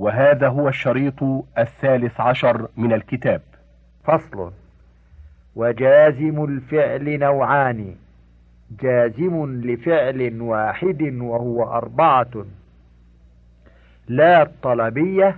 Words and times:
وهذا 0.00 0.48
هو 0.48 0.68
الشريط 0.68 1.22
الثالث 1.58 2.20
عشر 2.20 2.68
من 2.76 2.92
الكتاب. 2.92 3.40
فصل. 4.04 4.52
وجازم 5.56 6.44
الفعل 6.44 7.18
نوعان. 7.18 7.94
جازم 8.80 9.60
لفعل 9.64 10.40
واحد 10.40 11.02
وهو 11.02 11.62
أربعة. 11.62 12.46
لا 14.08 14.42
الطلبية 14.42 15.36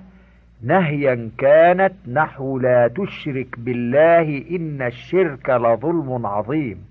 نهيا 0.62 1.30
كانت. 1.38 1.92
نحو 2.12 2.58
لا 2.58 2.88
تشرك 2.88 3.58
بالله 3.58 4.44
إن 4.50 4.82
الشرك 4.82 5.50
لظلم 5.50 6.26
عظيم. 6.26 6.84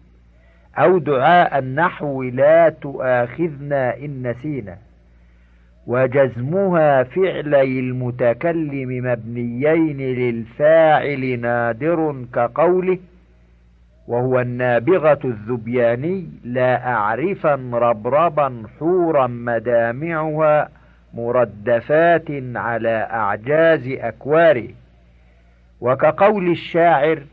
أو 0.77 0.97
دعاء 0.97 1.59
النحو 1.59 2.23
لا 2.23 2.69
تؤاخذنا 2.69 3.97
إن 3.97 4.27
نسينا. 4.27 4.77
وجزمها 5.87 7.03
فعلي 7.03 7.79
المتكلم 7.79 9.11
مبنيين 9.11 9.97
للفاعل 9.97 11.39
نادر 11.39 12.25
كقوله 12.33 12.97
وهو 14.07 14.39
النابغة 14.39 15.19
الذبياني 15.25 16.27
لا 16.43 16.87
أعرفا 16.93 17.69
ربربا 17.73 18.63
حورا 18.79 19.27
مدامعها 19.27 20.69
مردفات 21.13 22.25
على 22.55 23.07
أعجاز 23.11 23.87
أكواره. 23.87 24.67
وكقول 25.81 26.51
الشاعر 26.51 27.23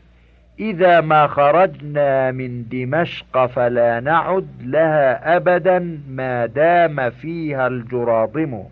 إذا 0.59 1.01
ما 1.01 1.27
خرجنا 1.27 2.31
من 2.31 2.65
دمشق 2.69 3.45
فلا 3.45 3.99
نعد 3.99 4.47
لها 4.63 5.35
أبدا 5.35 6.01
ما 6.09 6.45
دام 6.45 7.09
فيها 7.09 7.67
الجراضم. 7.67 8.63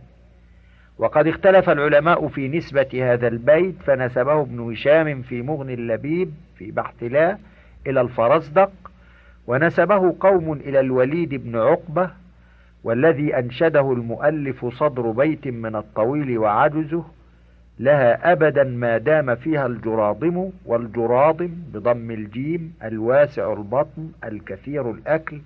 وقد 0.97 1.27
اختلف 1.27 1.69
العلماء 1.69 2.27
في 2.27 2.47
نسبة 2.47 3.13
هذا 3.13 3.27
البيت 3.27 3.75
فنسبه 3.85 4.41
ابن 4.41 4.59
هشام 4.59 5.21
في 5.21 5.41
مغني 5.41 5.73
اللبيب 5.73 6.33
في 6.57 6.71
بحث 6.71 7.03
لا 7.03 7.37
إلى 7.87 8.01
الفرزدق 8.01 8.71
ونسبه 9.47 10.15
قوم 10.19 10.53
إلى 10.53 10.79
الوليد 10.79 11.33
بن 11.33 11.55
عقبة 11.57 12.09
والذي 12.83 13.37
أنشده 13.39 13.91
المؤلف 13.91 14.65
صدر 14.65 15.11
بيت 15.11 15.47
من 15.47 15.75
الطويل 15.75 16.37
وعجزه 16.37 17.03
لها 17.79 18.31
أبدا 18.31 18.63
ما 18.63 18.97
دام 18.97 19.35
فيها 19.35 19.65
الجراضم 19.65 20.49
والجراضم 20.65 21.49
بضم 21.73 22.11
الجيم 22.11 22.73
الواسع 22.83 23.53
البطن 23.53 24.11
الكثير 24.23 24.91
الأكل 24.91 25.41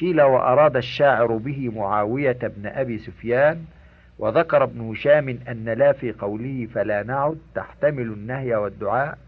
قيل 0.00 0.22
وأراد 0.22 0.76
الشاعر 0.76 1.36
به 1.36 1.72
معاوية 1.76 2.38
بن 2.42 2.66
أبي 2.66 2.98
سفيان 2.98 3.64
وذكر 4.18 4.62
ابن 4.62 4.80
هشام 4.80 5.38
أن 5.48 5.64
لا 5.64 5.92
في 5.92 6.12
قوله 6.12 6.68
فلا 6.74 7.02
نعد 7.02 7.38
تحتمل 7.54 8.02
النهي 8.02 8.54
والدعاء 8.54 9.18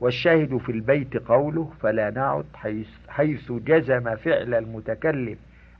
والشاهد 0.00 0.56
في 0.56 0.72
البيت 0.72 1.16
قوله 1.16 1.70
فلا 1.80 2.10
نعد 2.10 2.44
حيث, 2.54 2.88
حيث 3.08 3.52
جزم 3.52 4.16
فعل 4.16 4.54
المتكلم 4.54 5.36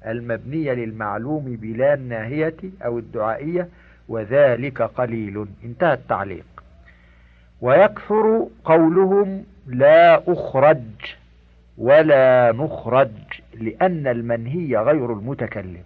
المبنية 0.06 0.72
للمعلوم 0.72 1.44
بلا 1.44 1.94
الناهية 1.94 2.56
أو 2.84 2.98
الدعائية 2.98 3.68
وذلك 4.08 4.82
قليل. 4.82 5.46
انتهى 5.64 5.92
التعليق. 5.92 6.44
ويكثر 7.60 8.46
قولهم 8.64 9.44
لا 9.66 10.32
أخرج 10.32 10.82
ولا 11.78 12.52
نخرج 12.56 13.10
لأن 13.54 14.06
المنهي 14.06 14.76
غير 14.76 15.12
المتكلم. 15.12 15.82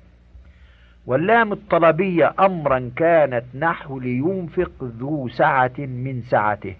واللام 1.06 1.52
الطلبية 1.52 2.34
أمرا 2.40 2.90
كانت 2.96 3.44
نحو 3.54 3.98
لينفق 3.98 4.72
ذو 4.82 5.28
سعة 5.28 5.78
من 5.78 6.22
سعته 6.22 6.74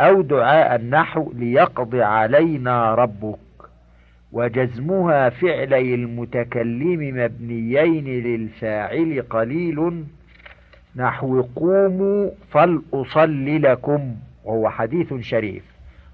أو 0.00 0.22
دعاء 0.22 0.74
النحو 0.76 1.32
ليقضي 1.32 2.02
علينا 2.02 2.94
ربك. 2.94 3.47
وجزمها 4.32 5.28
فعلي 5.28 5.94
المتكلم 5.94 7.24
مبنيين 7.24 8.04
للفاعل 8.04 9.24
قليل 9.30 10.04
نحو 10.96 11.42
قوموا 11.42 12.30
فلأصل 12.50 13.62
لكم 13.62 14.14
وهو 14.44 14.68
حديث 14.68 15.14
شريف. 15.14 15.62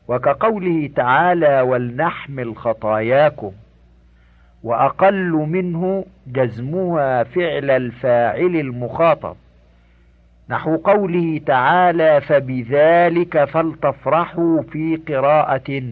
وكقوله 0.08 0.90
تعالى 0.96 1.60
ولنحمل 1.60 2.56
خطاياكم. 2.56 3.52
وأقل 4.62 5.30
منه 5.30 6.04
جزمها 6.26 7.22
فعل 7.22 7.70
الفاعل 7.70 8.56
المخاطب. 8.56 9.36
نحو 10.48 10.76
قوله 10.76 11.40
تعالى 11.46 12.20
فبذلك 12.20 13.44
فلتفرحوا 13.44 14.62
في 14.62 14.96
قراءة 15.08 15.82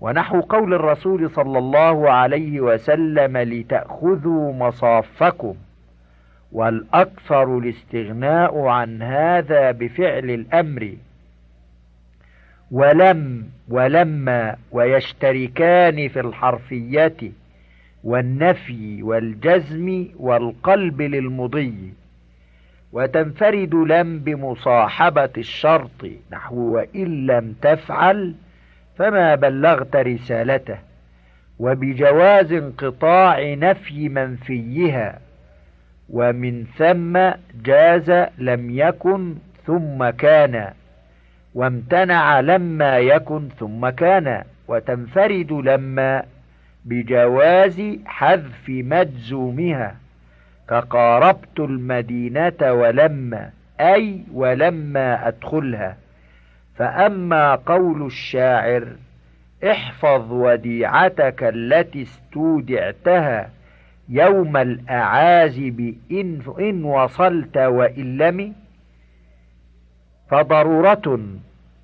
ونحو 0.00 0.40
قول 0.40 0.74
الرسول 0.74 1.30
صلى 1.30 1.58
الله 1.58 2.10
عليه 2.10 2.60
وسلم 2.60 3.36
لتأخذوا 3.36 4.52
مصافكم 4.52 5.54
والأكثر 6.52 7.58
الاستغناء 7.58 8.58
عن 8.60 9.02
هذا 9.02 9.70
بفعل 9.70 10.30
الأمر. 10.30 10.94
ولم 12.70 13.48
ولما 13.68 14.56
ويشتركان 14.72 16.08
في 16.08 16.20
الحرفية 16.20 17.16
والنفي 18.04 19.02
والجزم 19.02 20.06
والقلب 20.16 21.02
للمضي 21.02 21.92
وتنفرد 22.92 23.74
لم 23.74 24.18
بمصاحبة 24.18 25.30
الشرط 25.38 26.06
نحو 26.32 26.56
وإن 26.56 27.26
لم 27.26 27.54
تفعل 27.62 28.34
فما 29.00 29.34
بلغت 29.34 29.96
رسالته 29.96 30.78
وبجواز 31.58 32.52
انقطاع 32.52 33.54
نفي 33.54 34.08
منفيها 34.08 35.18
ومن 36.10 36.64
ثم 36.78 37.18
جاز 37.64 38.28
لم 38.38 38.70
يكن 38.70 39.34
ثم 39.66 40.10
كان 40.10 40.72
وامتنع 41.54 42.40
لما 42.40 42.98
يكن 42.98 43.48
ثم 43.48 43.88
كان 43.88 44.42
وتنفرد 44.68 45.52
لما 45.52 46.22
بجواز 46.84 47.82
حذف 48.06 48.68
مجزومها 48.68 49.94
كقاربت 50.68 51.60
المدينة 51.60 52.72
ولما 52.72 53.50
أي 53.80 54.20
ولما 54.32 55.28
أدخلها. 55.28 55.96
فأما 56.80 57.54
قول 57.54 58.06
الشاعر 58.06 58.88
احفظ 59.64 60.32
وديعتك 60.32 61.42
التي 61.42 62.02
استودعتها 62.02 63.50
يوم 64.08 64.56
الأعازب 64.56 65.94
إن, 66.10 66.40
إن 66.60 66.84
وصلت 66.84 67.56
وإن 67.56 68.16
لم 68.16 68.54
فضرورة 70.30 71.20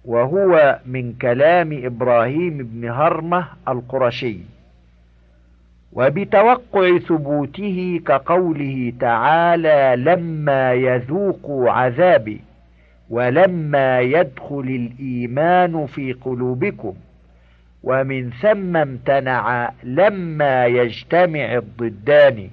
وهو 0.04 0.80
من 0.86 1.12
كلام 1.12 1.84
إبراهيم 1.84 2.58
بن 2.58 2.88
هرمة 2.88 3.46
القرشي. 3.68 4.38
وبتوقع 5.92 6.98
ثبوته 6.98 8.00
كقوله 8.06 8.92
تعالى 9.00 9.94
لما 9.98 10.72
يذوقوا 10.72 11.70
عذابي. 11.70 12.45
ولما 13.10 14.00
يدخل 14.00 14.60
الإيمان 14.60 15.86
في 15.86 16.12
قلوبكم 16.12 16.94
ومن 17.82 18.30
ثم 18.30 18.76
امتنع 18.76 19.72
لما 19.82 20.66
يجتمع 20.66 21.54
الضدان 21.54 22.50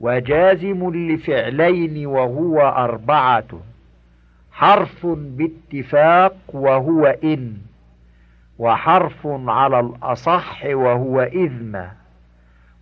وجازم 0.00 0.90
لفعلين 0.94 2.06
وهو 2.06 2.60
أربعة 2.60 3.44
حرف 4.52 5.06
باتفاق 5.06 6.36
وهو 6.48 7.06
إن 7.24 7.52
وحرف 8.58 9.26
على 9.26 9.80
الأصح 9.80 10.64
وهو 10.66 11.20
إذمه 11.20 11.99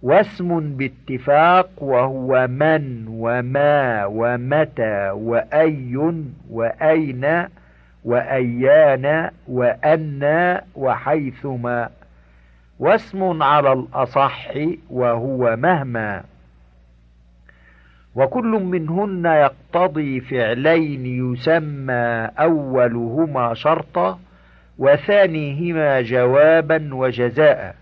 واسم 0.03 0.77
باتفاق 0.77 1.71
وهو 1.79 2.47
من 2.51 3.05
وما 3.09 4.05
ومتى 4.05 5.11
وأي 5.11 6.15
وأين 6.51 7.45
وأيان 8.05 9.31
وأنا 9.49 10.63
وحيثما. 10.75 11.89
واسم 12.79 13.43
على 13.43 13.73
الأصح 13.73 14.49
وهو 14.91 15.57
مهما. 15.57 16.23
وكل 18.15 18.47
منهن 18.65 19.25
يقتضي 19.27 20.21
فعلين 20.21 21.07
يسمى 21.07 22.31
أولهما 22.39 23.55
شرطا 23.55 24.19
وثانيهما 24.79 26.01
جوابا 26.01 26.89
وجزاء. 26.93 27.78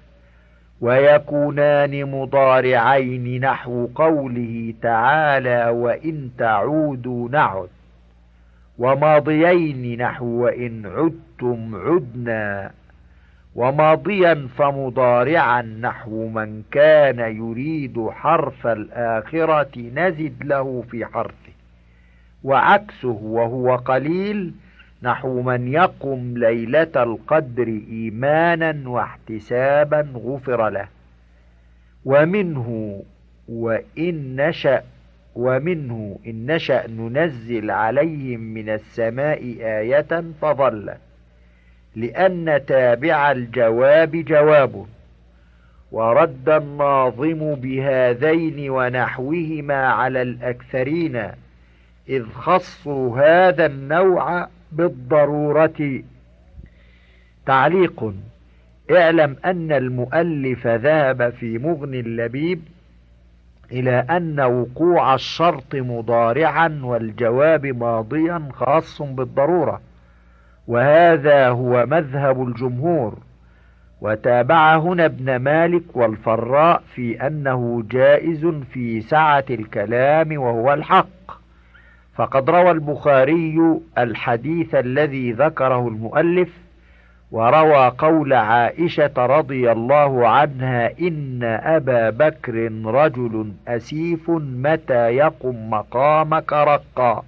ويكونان 0.81 2.05
مضارعين 2.05 3.40
نحو 3.40 3.87
قوله 3.94 4.75
تعالى 4.82 5.69
وإن 5.69 6.31
تعودوا 6.38 7.28
نعد 7.28 7.69
وماضيين 8.78 10.02
نحو 10.02 10.26
وإن 10.26 10.87
عدتم 10.87 11.75
عدنا 11.75 12.70
وماضيا 13.55 14.49
فمضارعا 14.58 15.62
نحو 15.62 16.28
من 16.28 16.62
كان 16.70 17.19
يريد 17.19 18.08
حرف 18.11 18.67
الآخرة 18.67 19.78
نزد 19.94 20.34
له 20.44 20.84
في 20.90 21.05
حرفه 21.05 21.52
وعكسه 22.44 23.19
وهو 23.23 23.76
قليل 23.76 24.52
نحو 25.02 25.43
من 25.43 25.69
يقم 25.69 26.38
ليلة 26.38 26.93
القدر 26.96 27.66
إيمانا 27.90 28.88
واحتسابا 28.88 30.08
غفر 30.14 30.69
له. 30.69 30.88
ومنه 32.04 33.02
وإن 33.48 34.37
نشأ 34.37 34.82
ومنه 35.37 36.19
إن 36.26 36.46
نشأ 36.46 36.87
ننزل 36.87 37.70
عليهم 37.70 38.40
من 38.40 38.69
السماء 38.69 39.56
آية 39.60 40.25
فظل 40.40 40.94
لأن 41.96 42.60
تابع 42.66 43.32
الجواب 43.32 44.16
جواب 44.16 44.87
ورد 45.92 46.49
الناظم 46.49 47.54
بهذين 47.54 48.70
ونحوهما 48.70 49.87
على 49.87 50.22
الأكثرين 50.22 51.22
إذ 52.08 52.25
خصوا 52.25 53.19
هذا 53.20 53.66
النوع 53.66 54.49
بالضرورة. 54.72 56.02
تعليق 57.46 58.14
اعلم 58.90 59.36
أن 59.44 59.72
المؤلف 59.72 60.66
ذهب 60.66 61.30
في 61.30 61.58
مغني 61.58 62.00
اللبيب 62.00 62.62
إلى 63.72 64.06
أن 64.10 64.40
وقوع 64.40 65.14
الشرط 65.14 65.74
مضارعا 65.74 66.80
والجواب 66.82 67.66
ماضيا 67.66 68.48
خاص 68.52 69.02
بالضرورة 69.02 69.80
وهذا 70.68 71.48
هو 71.48 71.86
مذهب 71.86 72.42
الجمهور. 72.48 73.18
وتابع 74.00 74.76
هنا 74.76 75.04
ابن 75.04 75.36
مالك 75.36 75.96
والفراء 75.96 76.82
في 76.94 77.26
أنه 77.26 77.84
جائز 77.90 78.46
في 78.46 79.00
سعة 79.00 79.44
الكلام 79.50 80.38
وهو 80.38 80.74
الحق. 80.74 81.15
فقد 82.16 82.50
روى 82.50 82.70
البخاري 82.70 83.58
الحديث 83.98 84.74
الذي 84.74 85.32
ذكره 85.32 85.88
المؤلف 85.88 86.48
وروى 87.30 87.92
قول 87.98 88.32
عائشة 88.32 89.12
رضي 89.16 89.72
الله 89.72 90.28
عنها 90.28 90.90
إن 91.00 91.40
أبا 91.62 92.10
بكر 92.10 92.72
رجل 92.84 93.52
أسيف 93.68 94.30
متى 94.30 95.16
يقم 95.16 95.70
مقامك 95.70 96.52
رقا. 96.52 97.24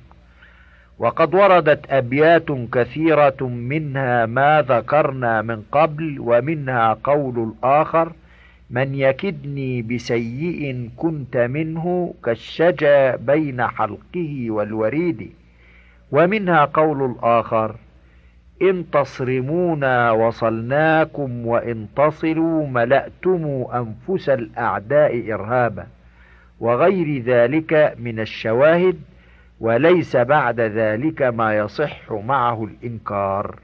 وقد 0.98 1.34
وردت 1.34 1.86
أبيات 1.90 2.46
كثيرة 2.72 3.36
منها 3.42 4.26
ما 4.26 4.62
ذكرنا 4.68 5.42
من 5.42 5.62
قبل 5.72 6.16
ومنها 6.20 6.96
قول 7.04 7.52
الآخر 7.52 8.12
من 8.70 8.94
يكدني 8.94 9.82
بسيء 9.82 10.90
كنت 10.96 11.36
منه 11.36 12.14
كالشجا 12.24 13.16
بين 13.16 13.66
حلقه 13.66 14.50
والوريد. 14.50 15.30
ومنها 16.12 16.64
قول 16.64 17.10
الآخر 17.10 17.74
إن 18.62 18.90
تصرمونا 18.90 20.10
وصلناكم 20.10 21.46
وإن 21.46 21.86
تصلوا 21.96 22.66
ملأتم 22.66 23.64
أنفس 23.74 24.28
الأعداء 24.28 25.32
إرهابا. 25.34 25.86
وغير 26.60 27.22
ذلك 27.22 27.94
من 27.98 28.20
الشواهد 28.20 28.96
وليس 29.60 30.16
بعد 30.16 30.60
ذلك 30.60 31.22
ما 31.22 31.58
يصح 31.58 32.12
معه 32.12 32.64
الإنكار. 32.64 33.58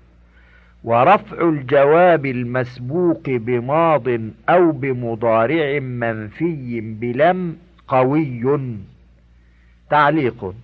ورفع 0.85 1.49
الجواب 1.49 2.27
المسبوق 2.27 3.23
بماض 3.27 4.09
أو 4.49 4.73
بمضارع 4.73 5.79
منفي 5.79 6.81
بلم 6.81 7.57
قوي. 7.89 8.59
تعليق 9.91 10.55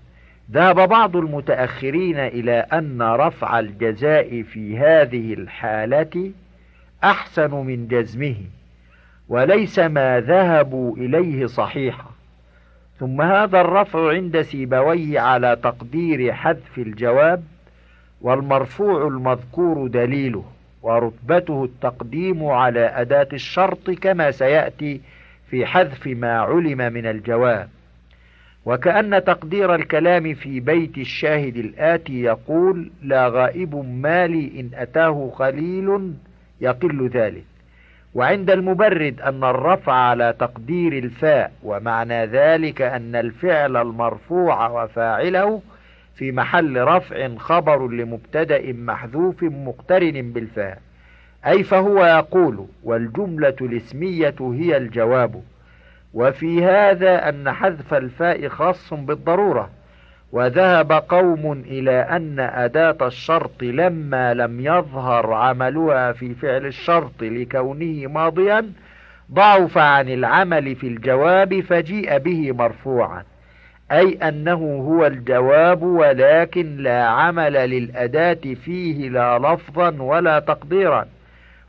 ذهب 0.53 0.89
بعض 0.89 1.17
المتأخرين 1.17 2.19
إلى 2.19 2.53
أن 2.53 3.03
رفع 3.03 3.59
الجزاء 3.59 4.43
في 4.43 4.79
هذه 4.79 5.35
الحالة 5.35 6.33
أحسن 7.05 7.51
من 7.55 7.89
جزمه 7.89 8.37
وليس 9.29 9.79
ما 9.79 10.21
ذهبوا 10.21 10.97
إليه 10.97 11.47
صحيحا. 11.47 12.11
ثم 12.99 13.23
هذا 13.23 13.61
الرفع 13.61 14.09
عند 14.09 14.43
سيبويه 14.43 15.21
على 15.21 15.57
تقدير 15.63 16.33
حذف 16.33 16.79
الجواب 16.79 17.45
والمرفوع 18.21 19.07
المذكور 19.07 19.87
دليله 19.87 20.45
ورتبته 20.83 21.65
التقديم 21.65 22.45
على 22.45 22.81
أداة 22.81 23.29
الشرط 23.33 23.91
كما 23.91 24.31
سيأتي 24.31 25.01
في 25.51 25.67
حذف 25.67 26.07
ما 26.07 26.39
علم 26.41 26.93
من 26.93 27.07
الجواب. 27.07 27.69
وكأن 28.67 29.25
تقدير 29.25 29.75
الكلام 29.75 30.35
في 30.35 30.61
بيت 30.61 30.99
الشاهد 30.99 31.57
الآتي 31.57 32.23
يقول 32.23 32.91
لا 33.03 33.29
غائب 33.29 33.75
مالي 34.03 34.61
إن 34.61 34.71
أتاه 34.75 35.31
خليل 35.35 36.13
يقل 36.61 37.09
ذلك 37.09 37.45
وعند 38.15 38.51
المبرد 38.51 39.21
أن 39.21 39.45
الرفع 39.45 39.93
على 39.93 40.35
تقدير 40.39 40.93
الفاء 40.93 41.53
ومعنى 41.63 42.27
ذلك 42.27 42.83
أن 42.83 43.15
الفعل 43.17 43.77
المرفوع 43.77 44.69
وفاعله 44.69 45.63
في 46.21 46.33
محل 46.33 46.81
رفع 46.81 47.37
خبر 47.37 47.89
لمبتدأ 47.89 48.73
محذوف 48.73 49.43
مقترن 49.43 50.33
بالفاء. 50.33 50.79
أي 51.47 51.63
فهو 51.63 52.07
يقول 52.07 52.67
والجملة 52.85 53.57
الاسمية 53.61 54.35
هي 54.41 54.77
الجواب. 54.77 55.43
وفي 56.15 56.65
هذا 56.65 57.29
أن 57.29 57.53
حذف 57.53 57.95
الفاء 57.95 58.49
خاص 58.49 58.95
بالضرورة. 58.95 59.71
وذهب 60.33 60.93
قوم 60.93 61.53
إلى 61.67 62.01
أن 62.01 62.41
أداة 62.41 63.07
الشرط 63.07 63.63
لما 63.63 64.35
لم 64.35 64.61
يظهر 64.61 65.33
عملها 65.33 66.13
في 66.13 66.35
فعل 66.35 66.67
الشرط 66.67 67.23
لكونه 67.23 68.07
ماضيا 68.07 68.73
ضعف 69.33 69.79
عن 69.79 70.09
العمل 70.09 70.77
في 70.77 70.87
الجواب 70.87 71.61
فجيء 71.61 72.19
به 72.19 72.53
مرفوعا. 72.53 73.30
أي 73.93 74.13
أنه 74.29 74.83
هو 74.89 75.07
الجواب 75.07 75.83
ولكن 75.83 76.77
لا 76.77 77.03
عمل 77.03 77.53
للأداة 77.53 78.55
فيه 78.65 79.09
لا 79.09 79.39
لفظا 79.39 80.03
ولا 80.03 80.39
تقديرا. 80.39 81.07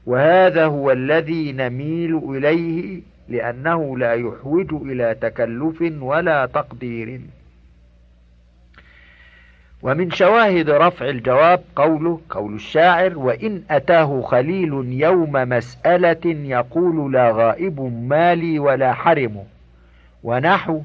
وهذا 0.06 0.66
هو 0.66 0.92
الذي 0.92 1.52
نميل 1.52 2.18
إليه 2.18 3.02
لأنه 3.30 3.98
لا 3.98 4.14
يحوج 4.14 4.74
إلى 4.74 5.16
تكلف 5.22 5.82
ولا 6.02 6.46
تقدير. 6.46 7.22
ومن 9.82 10.12
شواهد 10.12 10.70
رفع 10.70 11.10
الجواب 11.10 11.62
قوله 11.76 12.20
قول 12.30 12.56
الشاعر 12.56 13.18
وإن 13.18 13.64
أتاه 13.70 14.22
خليل 14.22 14.74
يوم 14.88 15.32
مسألة 15.32 16.26
يقول 16.26 17.14
لا 17.14 17.32
غائب 17.32 17.82
مالي 18.10 18.60
ولا 18.60 18.94
حرم. 18.94 19.44
ونحو 20.24 20.82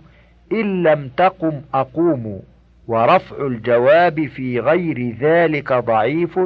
إن 0.52 0.82
لم 0.82 1.10
تقم 1.16 1.60
أقوم 1.74 2.40
ورفع 2.88 3.46
الجواب 3.46 4.26
في 4.26 4.60
غير 4.60 5.16
ذلك 5.20 5.72
ضعيف 5.72 6.40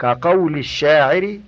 كقول 0.00 0.58
الشاعر 0.58 1.38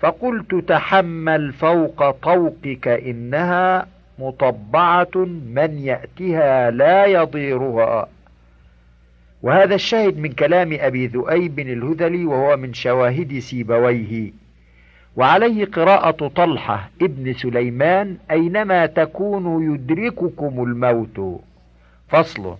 فقلت 0.00 0.54
تحمل 0.54 1.52
فوق 1.52 2.10
طوقك 2.10 2.88
إنها 2.88 3.86
مطبعة 4.18 5.16
من 5.46 5.78
يأتها 5.78 6.70
لا 6.70 7.06
يضيرها. 7.06 8.08
وهذا 9.42 9.74
الشاهد 9.74 10.18
من 10.18 10.32
كلام 10.32 10.76
أبي 10.80 11.06
ذؤيب 11.06 11.58
الهذلي 11.58 12.24
وهو 12.24 12.56
من 12.56 12.74
شواهد 12.74 13.38
سيبويه. 13.38 14.32
وعليه 15.16 15.64
قراءة 15.64 16.28
طلحة 16.28 16.90
ابن 17.02 17.32
سليمان 17.32 18.16
أينما 18.30 18.86
تكونوا 18.86 19.74
يدرككم 19.74 20.62
الموت. 20.62 21.40
فصل. 22.08 22.56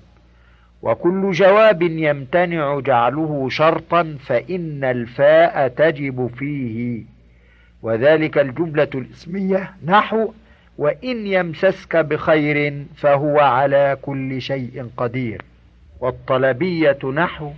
وكل 0.82 1.30
جواب 1.30 1.82
يمتنع 1.82 2.80
جعله 2.80 3.48
شرطا 3.48 4.16
فإن 4.26 4.84
الفاء 4.84 5.68
تجب 5.68 6.30
فيه. 6.36 7.02
وذلك 7.82 8.38
الجملة 8.38 8.88
الاسمية 8.94 9.70
نحو 9.84 10.32
وإن 10.78 11.26
يمسسك 11.26 11.96
بخير 11.96 12.84
فهو 12.96 13.38
على 13.40 13.96
كل 14.02 14.40
شيء 14.40 14.86
قدير. 14.96 15.42
والطلبية 16.00 16.98
نحو 17.14 17.50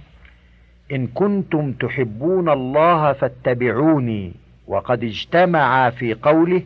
إن 0.93 1.07
كنتم 1.07 1.73
تحبون 1.73 2.49
الله 2.49 3.13
فاتبعوني. 3.13 4.44
وقد 4.66 5.04
اجتمع 5.04 5.90
في 5.90 6.14
قوله 6.14 6.62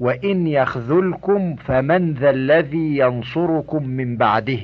وإن 0.00 0.46
يخذلكم 0.46 1.54
فمن 1.54 2.12
ذا 2.12 2.30
الذي 2.30 2.98
ينصركم 2.98 3.86
من 3.86 4.16
بعده 4.16 4.60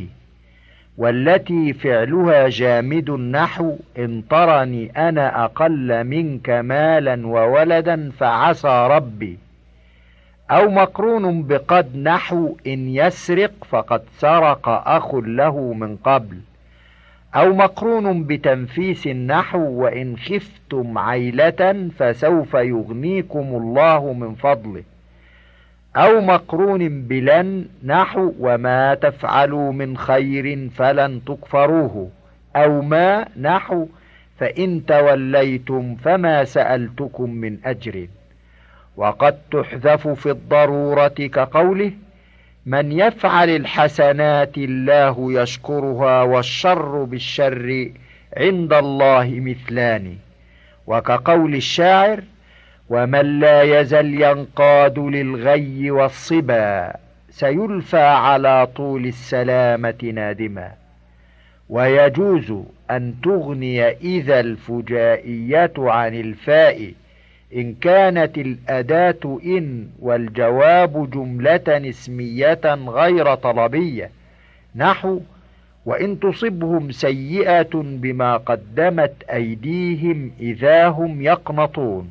والتي 0.98 1.72
فعلها 1.72 2.48
جامد 2.48 3.10
النحو 3.10 3.76
إن 3.98 4.22
ترني 4.30 5.08
أنا 5.08 5.44
أقل 5.44 6.04
منك 6.04 6.50
مالا 6.50 7.26
وولدا 7.26 8.10
فعسى 8.18 8.88
ربي 8.90 9.38
أو 10.50 10.70
مقرون 10.70 11.42
بقد 11.42 11.96
نحو 11.96 12.56
إن 12.66 12.88
يسرق 12.88 13.52
فقد 13.68 14.02
سرق 14.18 14.68
أخ 14.68 15.14
له 15.14 15.72
من 15.72 15.96
قبل. 15.96 16.38
أو 17.34 17.52
مقرون 17.52 18.24
بتنفيس 18.24 19.06
النحو 19.06 19.58
وإن 19.58 20.16
خفتم 20.16 20.98
عيلة 20.98 21.88
فسوف 21.98 22.54
يغنيكم 22.54 23.56
الله 23.56 24.12
من 24.12 24.34
فضله. 24.34 24.82
أو 25.96 26.20
مقرون 26.20 27.02
بلن 27.02 27.64
نحو 27.84 28.32
وما 28.38 28.94
تفعلوا 28.94 29.72
من 29.72 29.96
خير 29.96 30.68
فلن 30.68 31.20
تكفروه. 31.26 32.10
أو 32.56 32.82
ما 32.82 33.26
نحو 33.40 33.86
فإن 34.38 34.86
توليتم 34.86 35.94
فما 35.94 36.44
سألتكم 36.44 37.30
من 37.30 37.58
أجر. 37.64 38.06
وقد 38.96 39.38
تحذف 39.50 40.08
في 40.08 40.30
الضرورة 40.30 41.08
كقوله 41.08 41.92
من 42.66 42.92
يفعل 42.92 43.50
الحسنات 43.50 44.58
الله 44.58 45.42
يشكرها 45.42 46.22
والشر 46.22 47.04
بالشر 47.04 47.90
عند 48.36 48.72
الله 48.72 49.28
مثلان. 49.30 50.16
وكقول 50.86 51.54
الشاعر 51.54 52.22
ومن 52.88 53.40
لا 53.40 53.62
يزل 53.62 54.22
ينقاد 54.22 54.98
للغي 54.98 55.90
والصبا 55.90 56.92
سيلفى 57.30 58.00
على 58.00 58.66
طول 58.76 59.06
السلامة 59.06 60.10
نادما. 60.14 60.72
ويجوز 61.68 62.52
أن 62.90 63.14
تغني 63.22 63.88
إذا 63.88 64.40
الفجائية 64.40 65.72
عن 65.78 66.14
الفاء 66.14 66.92
إن 67.56 67.74
كانت 67.74 68.38
الأداة 68.38 69.38
إن 69.44 69.88
والجواب 70.00 71.10
جملة 71.10 71.88
اسمية 71.90 72.60
غير 72.74 73.34
طلبية. 73.34 74.10
نحو 74.76 75.20
وإن 75.86 76.20
تصبهم 76.20 76.90
سيئة 76.90 77.70
بما 77.74 78.36
قدمت 78.36 79.12
أيديهم 79.32 80.30
إذا 80.40 80.88
هم 80.88 81.22
يقنطون. 81.22 82.10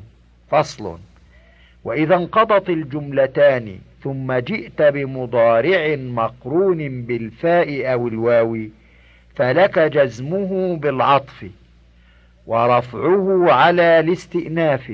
فصل 0.50 0.98
وإذا 1.84 2.14
انقضت 2.14 2.70
الجملتان 2.70 3.78
ثم 4.02 4.32
جئت 4.32 4.82
بمضارع 4.82 5.96
مقرون 5.96 7.02
بالفاء 7.02 7.92
أو 7.92 8.08
الواو 8.08 8.58
فلك 9.34 9.78
جزمه 9.78 10.76
بالعطف 10.76 11.46
ورفعه 12.46 13.52
على 13.52 14.00
الاستئناف. 14.00 14.92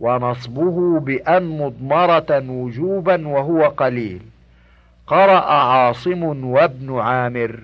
ونصبه 0.00 1.00
بأن 1.00 1.58
مضمرة 1.58 2.50
وجوبا 2.50 3.28
وهو 3.28 3.62
قليل. 3.64 4.20
قرأ 5.06 5.52
عاصم 5.52 6.44
وابن 6.44 6.98
عامر 6.98 7.60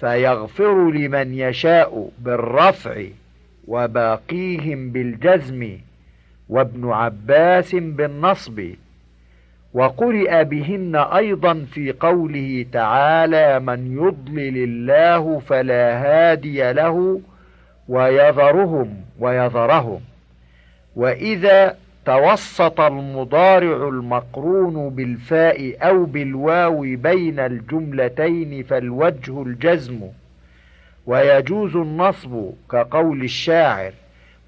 فيغفر 0.00 0.90
لمن 0.90 1.34
يشاء 1.34 2.10
بالرفع 2.18 3.04
وباقيهم 3.68 4.90
بالجزم 4.90 5.78
وابن 6.48 6.92
عباس 6.92 7.74
بالنصب. 7.74 8.74
وقرئ 9.74 10.44
بهن 10.44 10.96
أيضا 10.96 11.54
في 11.72 11.92
قوله 11.92 12.66
تعالى 12.72 13.60
من 13.60 13.92
يضلل 13.92 14.56
الله 14.56 15.38
فلا 15.38 16.02
هادي 16.02 16.72
له 16.72 17.20
ويذرهم 17.88 18.96
ويذرهم 19.18 20.00
وإذا 20.96 21.76
توسط 22.06 22.80
المضارع 22.80 23.88
المقرون 23.88 24.88
بالفاء 24.90 25.88
أو 25.88 26.04
بالواو 26.04 26.80
بين 26.80 27.40
الجملتين 27.40 28.62
فالوجه 28.62 29.42
الجزم 29.42 30.00
ويجوز 31.06 31.76
النصب 31.76 32.50
كقول 32.70 33.22
الشاعر 33.22 33.92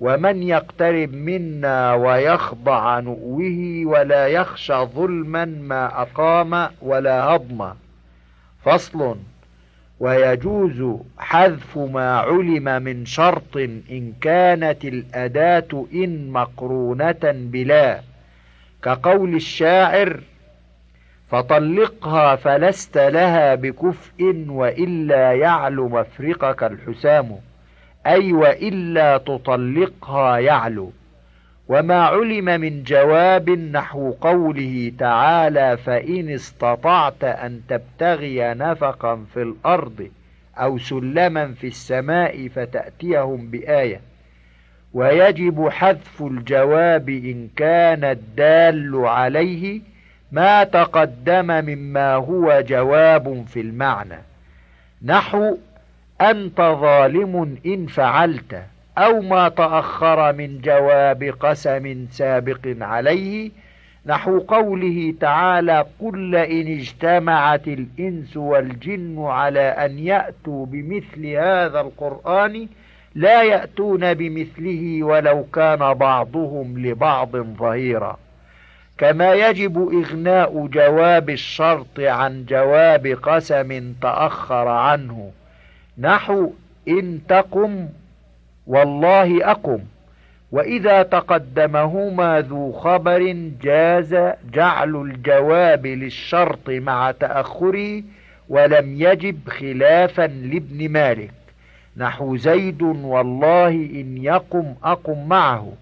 ومن 0.00 0.42
يقترب 0.42 1.14
منا 1.14 1.94
ويخضع 1.94 3.00
نؤوه 3.00 3.82
ولا 3.84 4.26
يخشى 4.26 4.74
ظلما 4.74 5.44
ما 5.44 6.02
أقام 6.02 6.68
ولا 6.82 7.24
هضم. 7.24 7.72
فصل. 8.64 9.16
ويجوز 10.02 11.00
حذف 11.18 11.78
ما 11.78 12.18
علم 12.18 12.82
من 12.82 13.06
شرط 13.06 13.56
إن 13.90 14.12
كانت 14.20 14.84
الأداة 14.84 15.86
إن 15.94 16.30
مقرونة 16.30 17.20
بلا. 17.24 18.00
كقول 18.82 19.34
الشاعر 19.34 20.20
فطلقها 21.30 22.36
فلست 22.36 22.98
لها 22.98 23.54
بكفء 23.54 24.44
وإلا 24.48 25.32
يعلو 25.32 25.88
مفرقك 25.88 26.62
الحسام. 26.64 27.38
أي 28.06 28.32
وإلا 28.32 29.18
تطلقها 29.18 30.38
يعلو. 30.38 30.92
وما 31.68 32.02
علم 32.04 32.44
من 32.44 32.82
جواب 32.82 33.50
نحو 33.50 34.12
قوله 34.12 34.92
تعالى 34.98 35.76
فإن 35.76 36.28
استطعت 36.30 37.24
أن 37.24 37.60
تبتغي 37.68 38.54
نفقا 38.54 39.24
في 39.34 39.42
الأرض 39.42 40.08
أو 40.56 40.78
سلما 40.78 41.52
في 41.52 41.66
السماء 41.66 42.48
فتأتيهم 42.48 43.50
بآية. 43.50 44.00
ويجب 44.94 45.68
حذف 45.68 46.22
الجواب 46.22 47.08
إن 47.08 47.48
كان 47.56 48.04
الدال 48.04 48.96
عليه 49.04 49.80
ما 50.32 50.64
تقدم 50.64 51.46
مما 51.46 52.14
هو 52.14 52.64
جواب 52.68 53.44
في 53.46 53.60
المعنى. 53.60 54.18
نحو 55.04 55.56
أنت 56.20 56.56
ظالم 56.60 57.58
إن 57.66 57.86
فعلت. 57.86 58.62
أو 58.98 59.20
ما 59.20 59.48
تأخر 59.48 60.32
من 60.32 60.60
جواب 60.60 61.34
قسم 61.40 62.06
سابق 62.10 62.76
عليه 62.80 63.50
نحو 64.06 64.38
قوله 64.38 65.14
تعالى 65.20 65.86
قل 66.00 66.34
إن 66.34 66.66
اجتمعت 66.66 67.68
الإنس 67.68 68.36
والجن 68.36 69.24
على 69.24 69.60
أن 69.60 69.98
يأتوا 69.98 70.66
بمثل 70.66 71.26
هذا 71.26 71.80
القرآن 71.80 72.68
لا 73.14 73.42
يأتون 73.42 74.14
بمثله 74.14 75.02
ولو 75.02 75.44
كان 75.52 75.94
بعضهم 75.94 76.86
لبعض 76.86 77.36
ظهيرا. 77.36 78.18
كما 78.98 79.34
يجب 79.34 79.88
إغناء 79.92 80.66
جواب 80.66 81.30
الشرط 81.30 82.00
عن 82.00 82.44
جواب 82.44 83.06
قسم 83.06 83.92
تأخر 84.02 84.68
عنه 84.68 85.30
نحو 85.98 86.52
إن 86.88 87.20
تقم 87.28 87.88
والله 88.66 89.50
أقم. 89.50 89.78
وإذا 90.52 91.02
تقدمهما 91.02 92.40
ذو 92.40 92.72
خبر 92.72 93.50
جاز 93.62 94.16
جعل 94.52 94.96
الجواب 94.96 95.86
للشرط 95.86 96.70
مع 96.70 97.10
تأخره 97.10 98.02
ولم 98.48 99.02
يجب 99.02 99.48
خلافا 99.48 100.26
لابن 100.26 100.88
مالك. 100.88 101.30
نحو 101.96 102.36
زيد 102.36 102.82
والله 102.82 103.68
إن 103.68 104.16
يقم 104.16 104.74
أقم 104.84 105.28
معه. 105.28 105.72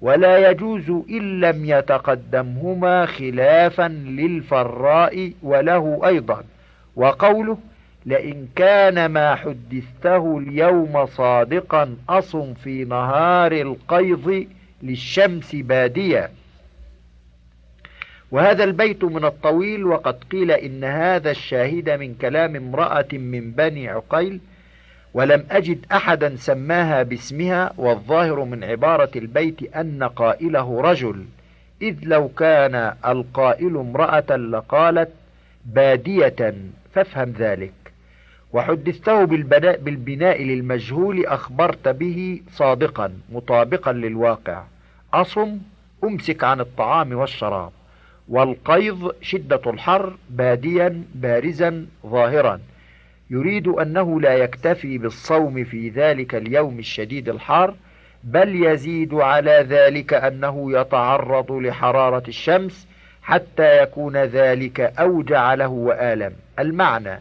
ولا 0.00 0.50
يجوز 0.50 0.90
إن 0.90 1.40
لم 1.40 1.64
يتقدمهما 1.64 3.06
خلافا 3.06 3.88
للفراء 3.88 5.32
وله 5.42 6.00
أيضا. 6.06 6.44
وقوله 6.96 7.58
لئن 8.06 8.48
كان 8.56 9.06
ما 9.06 9.34
حدثته 9.34 10.38
اليوم 10.38 11.06
صادقا 11.06 11.96
أصم 12.08 12.54
في 12.54 12.84
نهار 12.84 13.52
القيض 13.52 14.46
للشمس 14.82 15.54
بادية. 15.54 16.30
وهذا 18.30 18.64
البيت 18.64 19.04
من 19.04 19.24
الطويل 19.24 19.84
وقد 19.84 20.24
قيل 20.32 20.50
إن 20.50 20.84
هذا 20.84 21.30
الشاهد 21.30 21.90
من 21.90 22.14
كلام 22.14 22.56
امرأة 22.56 23.08
من 23.12 23.50
بني 23.50 23.88
عقيل 23.88 24.40
ولم 25.14 25.44
أجد 25.50 25.86
أحدا 25.92 26.36
سماها 26.36 27.02
باسمها 27.02 27.72
والظاهر 27.76 28.44
من 28.44 28.64
عبارة 28.64 29.10
البيت 29.16 29.76
أن 29.76 30.02
قائله 30.02 30.80
رجل 30.80 31.24
إذ 31.82 31.96
لو 32.02 32.28
كان 32.28 32.92
القائل 33.06 33.76
امرأة 33.76 34.36
لقالت 34.36 35.10
بادية 35.64 36.54
فافهم 36.94 37.34
ذلك. 37.38 37.72
وحدثته 38.56 39.24
بالبناء 39.76 40.42
للمجهول 40.42 41.26
أخبرت 41.26 41.88
به 41.88 42.40
صادقا 42.52 43.12
مطابقا 43.32 43.92
للواقع. 43.92 44.62
أصم 45.14 45.58
أمسك 46.04 46.44
عن 46.44 46.60
الطعام 46.60 47.12
والشراب. 47.12 47.70
والقيض 48.28 49.12
شدة 49.22 49.60
الحر 49.66 50.16
باديا 50.30 51.02
بارزا 51.14 51.86
ظاهرا. 52.06 52.60
يريد 53.30 53.68
أنه 53.68 54.20
لا 54.20 54.34
يكتفي 54.34 54.98
بالصوم 54.98 55.64
في 55.64 55.88
ذلك 55.88 56.34
اليوم 56.34 56.78
الشديد 56.78 57.28
الحار 57.28 57.74
بل 58.24 58.64
يزيد 58.64 59.14
على 59.14 59.66
ذلك 59.68 60.14
أنه 60.14 60.80
يتعرض 60.80 61.52
لحرارة 61.52 62.22
الشمس 62.28 62.88
حتى 63.22 63.82
يكون 63.82 64.16
ذلك 64.16 64.80
أوجع 64.80 65.54
له 65.54 65.68
وآلم. 65.68 66.32
المعنى 66.58 67.20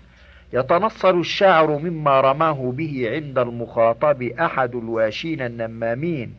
يتنصل 0.53 1.19
الشاعر 1.19 1.77
مما 1.77 2.21
رماه 2.21 2.73
به 2.77 3.09
عند 3.11 3.39
المخاطب 3.39 4.23
أحد 4.23 4.75
الواشين 4.75 5.41
النمامين 5.41 6.33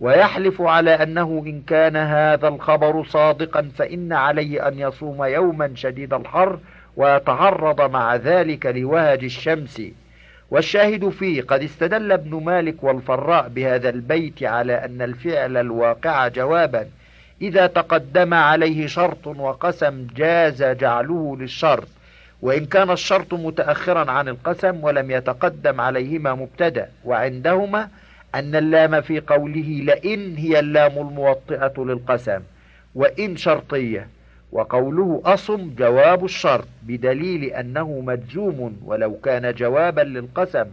ويحلف 0.00 0.62
على 0.62 0.90
أنه 0.90 1.42
إن 1.46 1.62
كان 1.62 1.96
هذا 1.96 2.48
الخبر 2.48 3.04
صادقا 3.04 3.70
فإن 3.76 4.12
عليه 4.12 4.68
أن 4.68 4.78
يصوم 4.78 5.24
يوما 5.24 5.72
شديد 5.74 6.14
الحر 6.14 6.58
ويتعرض 6.96 7.90
مع 7.90 8.16
ذلك 8.16 8.66
لوهج 8.66 9.24
الشمس. 9.24 9.82
والشاهد 10.50 11.08
فيه 11.08 11.42
قد 11.42 11.62
استدل 11.62 12.12
ابن 12.12 12.44
مالك 12.44 12.84
والفراء 12.84 13.48
بهذا 13.48 13.88
البيت 13.88 14.42
على 14.42 14.84
أن 14.84 15.02
الفعل 15.02 15.56
الواقع 15.56 16.28
جوابا 16.28 16.86
إذا 17.42 17.66
تقدم 17.66 18.34
عليه 18.34 18.86
شرط 18.86 19.26
وقسم 19.26 20.06
جاز 20.16 20.62
جعله 20.62 21.36
للشرط. 21.40 21.88
وإن 22.42 22.66
كان 22.66 22.90
الشرط 22.90 23.34
متأخرا 23.34 24.10
عن 24.10 24.28
القسم 24.28 24.84
ولم 24.84 25.10
يتقدم 25.10 25.80
عليهما 25.80 26.34
مبتدأ 26.34 26.88
وعندهما 27.04 27.88
أن 28.34 28.54
اللام 28.56 29.00
في 29.00 29.20
قوله 29.20 29.80
لئن 29.84 30.36
هي 30.36 30.58
اللام 30.58 30.98
الموطئة 30.98 31.72
للقسم 31.78 32.40
وإن 32.94 33.36
شرطية 33.36 34.08
وقوله 34.52 35.22
أصم 35.24 35.74
جواب 35.78 36.24
الشرط 36.24 36.68
بدليل 36.82 37.44
أنه 37.44 38.00
مجزوم 38.00 38.80
ولو 38.84 39.14
كان 39.14 39.54
جوابا 39.54 40.00
للقسم 40.00 40.66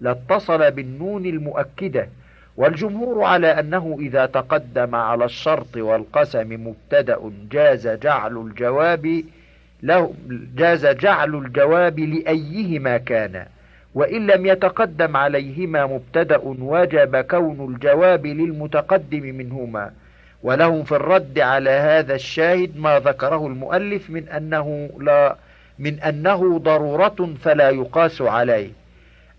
لاتصل 0.00 0.70
بالنون 0.70 1.26
المؤكدة 1.26 2.08
والجمهور 2.56 3.24
على 3.24 3.46
أنه 3.46 3.96
إذا 4.00 4.26
تقدم 4.26 4.94
على 4.94 5.24
الشرط 5.24 5.76
والقسم 5.76 6.66
مبتدأ 6.68 7.32
جاز 7.50 7.88
جعل 7.88 8.36
الجواب 8.36 9.22
له 9.86 10.14
جاز 10.56 10.86
جعل 10.86 11.34
الجواب 11.34 12.00
لأيهما 12.00 12.96
كان 12.96 13.46
وإن 13.94 14.26
لم 14.26 14.46
يتقدم 14.46 15.16
عليهما 15.16 15.86
مبتدأ 15.86 16.40
وجب 16.44 17.16
كون 17.16 17.74
الجواب 17.74 18.26
للمتقدم 18.26 19.22
منهما. 19.22 19.90
ولهم 20.42 20.84
في 20.84 20.92
الرد 20.92 21.38
على 21.38 21.70
هذا 21.70 22.14
الشاهد 22.14 22.76
ما 22.76 22.98
ذكره 22.98 23.46
المؤلف 23.46 24.10
من 24.10 24.28
أنه 24.28 24.90
لا 25.00 25.36
من 25.78 26.00
أنه 26.00 26.58
ضرورة 26.58 27.34
فلا 27.42 27.70
يقاس 27.70 28.22
عليه 28.22 28.70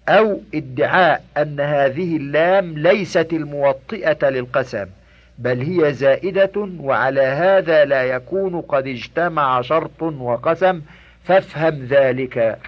أو 0.09 0.41
ادعاء 0.53 1.23
أن 1.37 1.59
هذه 1.59 2.17
اللام 2.17 2.77
ليست 2.77 3.33
الموطئة 3.33 4.29
للقسم. 4.29 4.85
بل 5.37 5.61
هي 5.61 5.93
زائدة 5.93 6.69
وعلى 6.79 7.21
هذا 7.21 7.85
لا 7.85 8.03
يكون 8.03 8.61
قد 8.61 8.87
اجتمع 8.87 9.61
شرط 9.61 10.01
وقسم 10.01 10.81
فافهم 11.23 11.85
ذلك. 11.85 12.59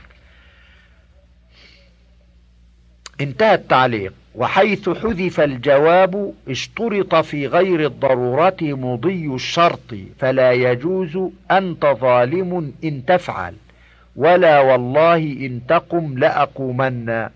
انتهى 3.21 3.53
التعليق. 3.53 4.13
وحيث 4.35 4.89
حذف 4.89 5.39
الجواب 5.39 6.33
اشترط 6.49 7.15
في 7.15 7.47
غير 7.47 7.85
الضرورة 7.85 8.57
مضي 8.61 9.35
الشرط 9.35 9.95
فلا 10.19 10.51
يجوز 10.51 11.17
أنت 11.51 11.85
ظالم 11.85 12.73
إن 12.83 13.05
تفعل. 13.05 13.53
ولا 14.15 14.59
والله 14.59 15.17
إن 15.17 15.61
تقم 15.67 16.17
لأقومن. 16.17 17.29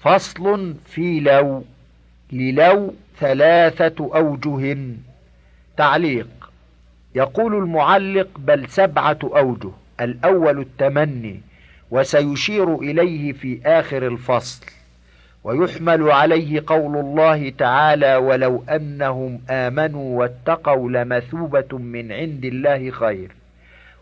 فصل 0.00 0.74
في 0.86 1.20
لو 1.20 1.64
للو 2.32 2.94
ثلاثة 3.20 4.10
أوجه. 4.16 4.76
تعليق. 5.76 6.28
يقول 7.14 7.54
المعلق 7.54 8.28
بل 8.38 8.68
سبعة 8.68 9.18
أوجه. 9.24 9.70
الأول 10.00 10.60
التمني 10.60 11.40
وسيشير 11.90 12.74
إليه 12.74 13.32
في 13.32 13.60
آخر 13.66 14.06
الفصل. 14.06 14.66
ويحمل 15.44 16.10
عليه 16.10 16.62
قول 16.66 16.96
الله 16.96 17.50
تعالى 17.50 18.16
ولو 18.16 18.64
أنهم 18.70 19.40
آمنوا 19.50 20.18
واتقوا 20.18 20.90
لمثوبة 20.90 21.78
من 21.78 22.12
عند 22.12 22.44
الله 22.44 22.90
خير 22.90 23.30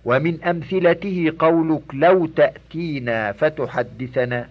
ومن 0.04 0.44
أمثلته 0.44 1.32
قولك 1.38 1.94
لو 1.94 2.26
تأتينا 2.26 3.32
فتحدثنا 3.32 4.48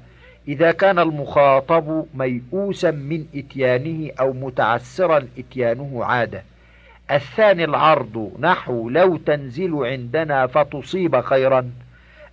إذا 0.47 0.71
كان 0.71 0.99
المخاطب 0.99 2.05
ميؤوسا 2.13 2.91
من 2.91 3.25
إتيانه 3.35 4.11
أو 4.19 4.33
متعسرا 4.33 5.27
إتيانه 5.37 6.05
عادة. 6.05 6.43
الثاني 7.11 7.63
العرض 7.65 8.31
نحو 8.39 8.89
لو 8.89 9.17
تنزل 9.17 9.85
عندنا 9.85 10.47
فتصيب 10.47 11.21
خيرا. 11.21 11.71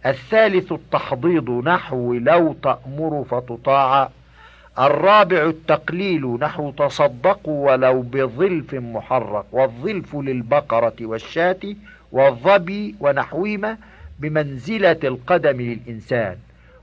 الثالث 0.07 0.73
التحضيض 0.73 1.51
نحو 1.51 2.12
لو 2.14 2.53
تأمر 2.62 3.25
فتطاع. 3.31 4.11
الرابع 4.79 5.42
التقليل 5.42 6.38
نحو 6.40 6.70
تصدقوا 6.70 7.70
ولو 7.73 8.03
بظلف 8.03 8.75
محرق. 8.75 9.46
والظلف 9.53 10.16
للبقرة 10.16 10.96
والشاة 11.01 11.61
والظبي 12.12 12.94
ونحوهما 13.01 13.77
بمنزلة 14.18 14.99
القدم 15.05 15.61
للإنسان. 15.61 16.37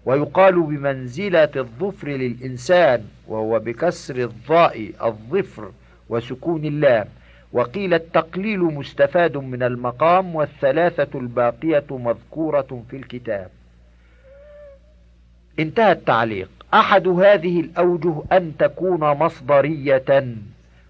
ويقال 0.08 0.62
بمنزلة 0.62 1.50
الظفر 1.56 2.08
للإنسان 2.08 3.04
وهو 3.28 3.60
بكسر 3.60 4.16
الضاء 4.16 4.92
الظفر 5.04 5.72
وسكون 6.10 6.66
اللام. 6.66 7.06
وقيل 7.54 7.94
التقليل 7.94 8.60
مستفاد 8.60 9.38
من 9.38 9.64
المقام 9.64 10.36
والثلاثة 10.36 11.20
الباقية 11.20 11.86
مذكورة 11.90 12.84
في 12.90 12.96
الكتاب. 12.98 13.50
انتهى 15.60 15.92
التعليق. 15.92 16.50
أحد 16.74 17.08
هذه 17.08 17.60
الأوجه 17.60 18.24
أن 18.32 18.58
تكون 18.60 19.00
مصدرية 19.00 20.26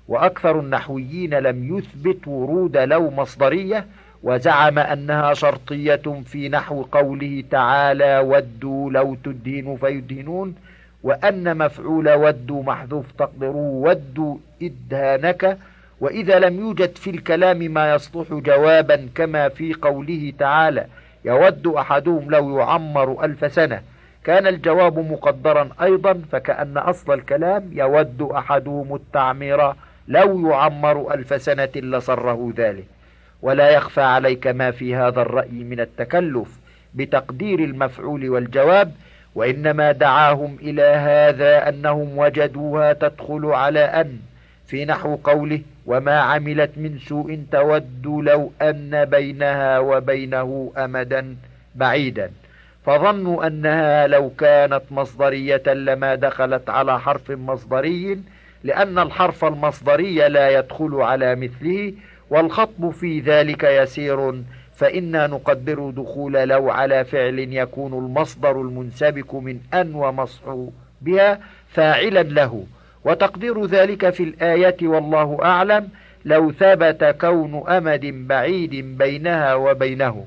وأكثر 0.07 0.59
النحويين 0.59 1.33
لم 1.33 1.77
يثبت 1.77 2.27
ورود 2.27 2.77
لو 2.77 3.11
مصدرية 3.11 3.85
وزعم 4.23 4.79
أنها 4.79 5.33
شرطية 5.33 6.21
في 6.25 6.49
نحو 6.49 6.81
قوله 6.83 7.43
تعالى 7.51 8.19
ودوا 8.19 8.91
لو 8.91 9.15
تدهنوا 9.23 9.77
فيدهنون 9.77 10.55
وأن 11.03 11.57
مفعول 11.57 12.09
ودوا 12.13 12.63
محذوف 12.63 13.11
تقدروا 13.11 13.89
ودوا 13.89 14.37
إدهانك 14.61 15.57
وإذا 16.01 16.39
لم 16.39 16.59
يوجد 16.59 16.97
في 16.97 17.09
الكلام 17.09 17.57
ما 17.57 17.93
يصلح 17.93 18.27
جوابا 18.33 19.09
كما 19.15 19.49
في 19.49 19.73
قوله 19.73 20.33
تعالى 20.39 20.85
يود 21.25 21.67
أحدهم 21.67 22.31
لو 22.31 22.59
يعمر 22.59 23.25
ألف 23.25 23.53
سنة 23.53 23.81
كان 24.23 24.47
الجواب 24.47 24.99
مقدرا 24.99 25.69
أيضا 25.81 26.21
فكأن 26.31 26.77
أصل 26.77 27.13
الكلام 27.13 27.69
يود 27.73 28.21
أحدهم 28.21 28.95
التعمير 28.95 29.73
لو 30.07 30.49
يعمر 30.49 31.13
ألف 31.13 31.41
سنة 31.41 31.69
لصره 31.75 32.53
ذلك 32.57 32.85
ولا 33.41 33.69
يخفى 33.69 34.01
عليك 34.01 34.47
ما 34.47 34.71
في 34.71 34.95
هذا 34.95 35.21
الرأي 35.21 35.63
من 35.63 35.79
التكلف 35.79 36.59
بتقدير 36.93 37.59
المفعول 37.59 38.29
والجواب 38.29 38.91
وإنما 39.35 39.91
دعاهم 39.91 40.57
إلى 40.61 40.83
هذا 40.83 41.69
أنهم 41.69 42.17
وجدوها 42.17 42.93
تدخل 42.93 43.45
على 43.45 43.79
أن 43.79 44.19
في 44.67 44.85
نحو 44.85 45.15
قوله 45.15 45.61
وما 45.85 46.19
عملت 46.19 46.71
من 46.77 46.97
سوء 46.99 47.39
تود 47.51 48.07
لو 48.07 48.51
أن 48.61 49.05
بينها 49.05 49.79
وبينه 49.79 50.71
أمدا 50.77 51.35
بعيدا 51.75 52.31
فظنوا 52.85 53.47
أنها 53.47 54.07
لو 54.07 54.29
كانت 54.29 54.81
مصدرية 54.91 55.63
لما 55.67 56.15
دخلت 56.15 56.69
على 56.69 56.99
حرف 56.99 57.31
مصدري 57.31 58.19
لأن 58.63 58.99
الحرف 58.99 59.45
المصدري 59.45 60.29
لا 60.29 60.49
يدخل 60.49 60.95
على 60.95 61.35
مثله 61.35 61.93
والخطب 62.29 62.89
في 62.89 63.19
ذلك 63.19 63.63
يسير 63.63 64.41
فإنا 64.75 65.27
نقدر 65.27 65.89
دخول 65.89 66.33
لو 66.33 66.69
على 66.69 67.05
فعل 67.05 67.39
يكون 67.39 67.93
المصدر 67.93 68.61
المنسبك 68.61 69.35
من 69.35 69.59
أن 69.73 69.95
ومصح 69.95 70.55
بها 71.01 71.39
فاعلا 71.69 72.23
له. 72.23 72.65
وتقدير 73.05 73.65
ذلك 73.65 74.09
في 74.09 74.23
الآية 74.23 74.75
والله 74.83 75.37
أعلم 75.43 75.89
لو 76.25 76.51
ثبت 76.51 77.15
كون 77.21 77.63
أمد 77.69 78.05
بعيد 78.27 78.97
بينها 78.97 79.55
وبينه. 79.55 80.25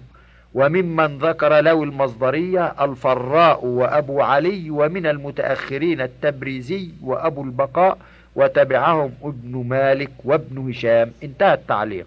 وممن 0.54 1.18
ذكر 1.18 1.60
لو 1.60 1.84
المصدرية 1.84 2.74
الفراء 2.84 3.64
وأبو 3.64 4.20
علي 4.20 4.70
ومن 4.70 5.06
المتأخرين 5.06 6.00
التبريزي 6.00 6.88
وأبو 7.02 7.42
البقاء 7.42 7.98
وتبعهم 8.36 9.12
ابن 9.22 9.64
مالك 9.68 10.10
وابن 10.24 10.68
هشام. 10.68 11.10
انتهى 11.22 11.54
التعليق. 11.54 12.06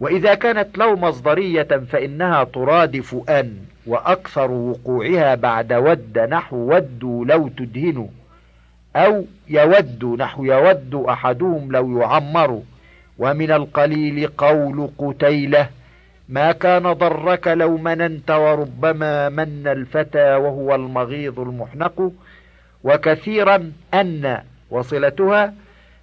وإذا 0.00 0.34
كانت 0.34 0.78
لو 0.78 0.96
مصدرية 0.96 1.62
فإنها 1.62 2.44
ترادف 2.44 3.30
أن 3.30 3.56
وأكثر 3.86 4.50
وقوعها 4.50 5.34
بعد 5.34 5.72
ود 5.72 6.18
نحو 6.18 6.56
ودوا 6.56 7.24
لو 7.24 7.48
تدهنوا 7.48 8.08
أو 8.96 9.24
يود 9.48 10.04
نحو 10.04 10.44
يود 10.44 10.94
أحدهم 11.08 11.72
لو 11.72 12.00
يعمر. 12.00 12.62
ومن 13.18 13.50
القليل 13.50 14.26
قول 14.26 14.90
قتيلة 14.98 15.68
ما 16.28 16.52
كان 16.52 16.92
ضرك 16.92 17.48
لو 17.48 17.76
مننت 17.76 18.30
وربما 18.30 19.28
من 19.28 19.66
الفتى 19.66 20.34
وهو 20.34 20.74
المغيض 20.74 21.40
المحنق. 21.40 22.12
وكثيرا 22.84 23.72
أن 23.94 24.42
وصلتها 24.74 25.54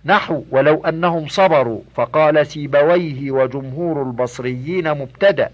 نحو 0.06 0.44
ولو 0.52 0.86
أنهم 0.86 1.28
صبروا 1.28 1.82
فقال 1.96 2.48
سيبويه 2.48 3.32
وجمهور 3.32 4.02
البصريين 4.04 4.92
مبتدأ. 4.92 5.50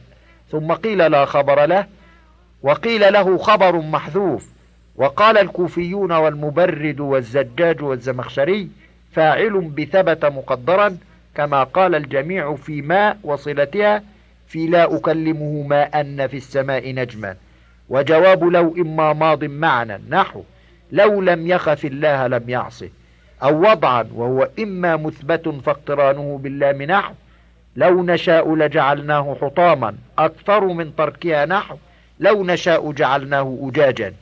ثم 0.51 0.71
قيل 0.71 1.11
لا 1.11 1.25
خبر 1.25 1.65
له 1.65 1.85
وقيل 2.63 3.13
له 3.13 3.37
خبر 3.37 3.81
محذوف. 3.81 4.49
وقال 4.95 5.37
الكوفيون 5.37 6.11
والمبرد 6.11 6.99
والزجاج 6.99 7.83
والزمخشري 7.83 8.69
فاعل 9.11 9.61
بثبت 9.61 10.25
مقدرا 10.25 10.97
كما 11.35 11.63
قال 11.63 11.95
الجميع 11.95 12.55
في 12.55 12.81
ماء 12.81 13.17
وصلتها 13.23 14.03
في 14.47 14.67
لا 14.67 14.95
أكلمه 14.95 15.65
ما 15.67 15.83
أن 15.83 16.27
في 16.27 16.37
السماء 16.37 16.93
نجما. 16.93 17.35
وجواب 17.89 18.43
لو 18.43 18.75
إما 18.77 19.13
ماض 19.13 19.43
معنى 19.43 20.01
نحو 20.09 20.43
لو 20.91 21.21
لم 21.21 21.47
يخف 21.47 21.85
الله 21.85 22.27
لم 22.27 22.49
يعصه. 22.49 22.89
أو 23.43 23.61
وضعا 23.61 24.07
وهو 24.15 24.49
إما 24.59 24.95
مثبت 24.95 25.49
فاقترانه 25.49 26.39
باللام 26.43 26.81
نحو 26.81 27.13
لو 27.75 28.03
نشاء 28.03 28.55
لجعلناه 28.55 29.37
حطاما 29.41 29.95
أكثر 30.19 30.65
من 30.65 30.95
تركها 30.95 31.45
نحو 31.45 31.75
لو 32.19 32.43
نشاء 32.43 32.91
جعلناه 32.91 33.59
أجاجا. 33.61 34.13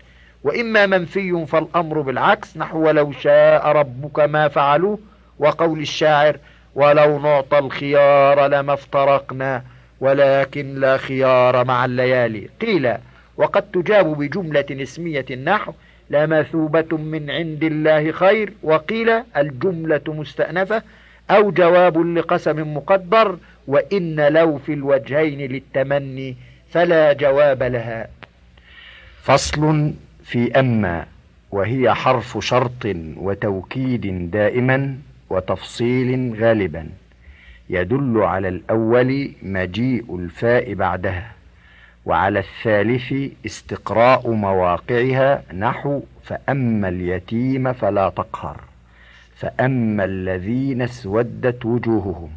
وإما 0.44 0.86
منفي 0.86 1.46
فالأمر 1.46 2.02
بالعكس 2.02 2.58
نحو 2.58 2.88
ولو 2.88 3.12
شاء 3.12 3.68
ربك 3.68 4.20
ما 4.20 4.48
فعلوه 4.48 5.00
وقول 5.40 5.80
الشاعر 5.80 6.38
ولو 6.76 7.20
نعطى 7.20 7.60
الخيار 7.60 8.48
لما 8.48 8.74
افترقنا 8.74 9.64
ولكن 10.00 10.76
لا 10.80 10.98
خيار 10.98 11.66
مع 11.66 11.86
الليالي. 11.86 12.50
قيل 12.62 12.94
وقد 13.38 13.62
تجاب 13.62 14.18
بجملة 14.18 14.66
اسمية 14.72 15.26
النحو 15.32 15.74
لمثوبة 16.10 16.98
من 16.98 17.30
عند 17.30 17.64
الله 17.64 18.12
خير. 18.12 18.54
وقيل 18.64 19.10
الجملة 19.38 20.02
مستأنفة 20.08 20.82
أو 21.30 21.52
جواب 21.52 21.98
لقسم 21.98 22.78
مقدر 22.78 23.38
وإن 23.68 24.28
لو 24.28 24.58
في 24.58 24.74
الوجهين 24.74 25.52
للتمني 25.52 26.36
فلا 26.70 27.14
جواب 27.14 27.64
لها. 27.64 28.08
فصل 29.22 29.94
في 30.24 30.60
أما 30.60 31.06
وهي 31.52 31.94
حرف 31.94 32.46
شرط 32.46 32.86
وتوكيد 33.18 34.32
دائما 34.32 34.98
وتفصيل 35.30 36.36
غالبا. 36.44 36.90
يدل 37.70 38.18
على 38.18 38.48
الأول 38.48 39.32
مجيء 39.44 40.16
الفاء 40.16 40.74
بعدها. 40.74 41.35
وعلى 42.06 42.40
الثالث 42.40 43.14
استقراء 43.46 44.32
مواقعها 44.32 45.44
نحو 45.54 46.02
فأما 46.24 46.88
اليتيم 46.88 47.74
فلا 47.74 48.10
تقهر 48.10 48.62
فأما 49.36 50.04
الذين 50.06 50.82
اسودت 50.82 51.66
وجوههم 51.66 52.30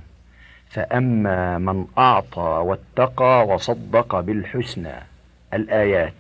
فأما 0.69 1.59
من 1.59 1.87
أعطى 1.99 2.63
واتقى 2.67 3.47
وصدق 3.47 4.21
بالحسنى 4.21 4.95
الآيات 5.55 6.13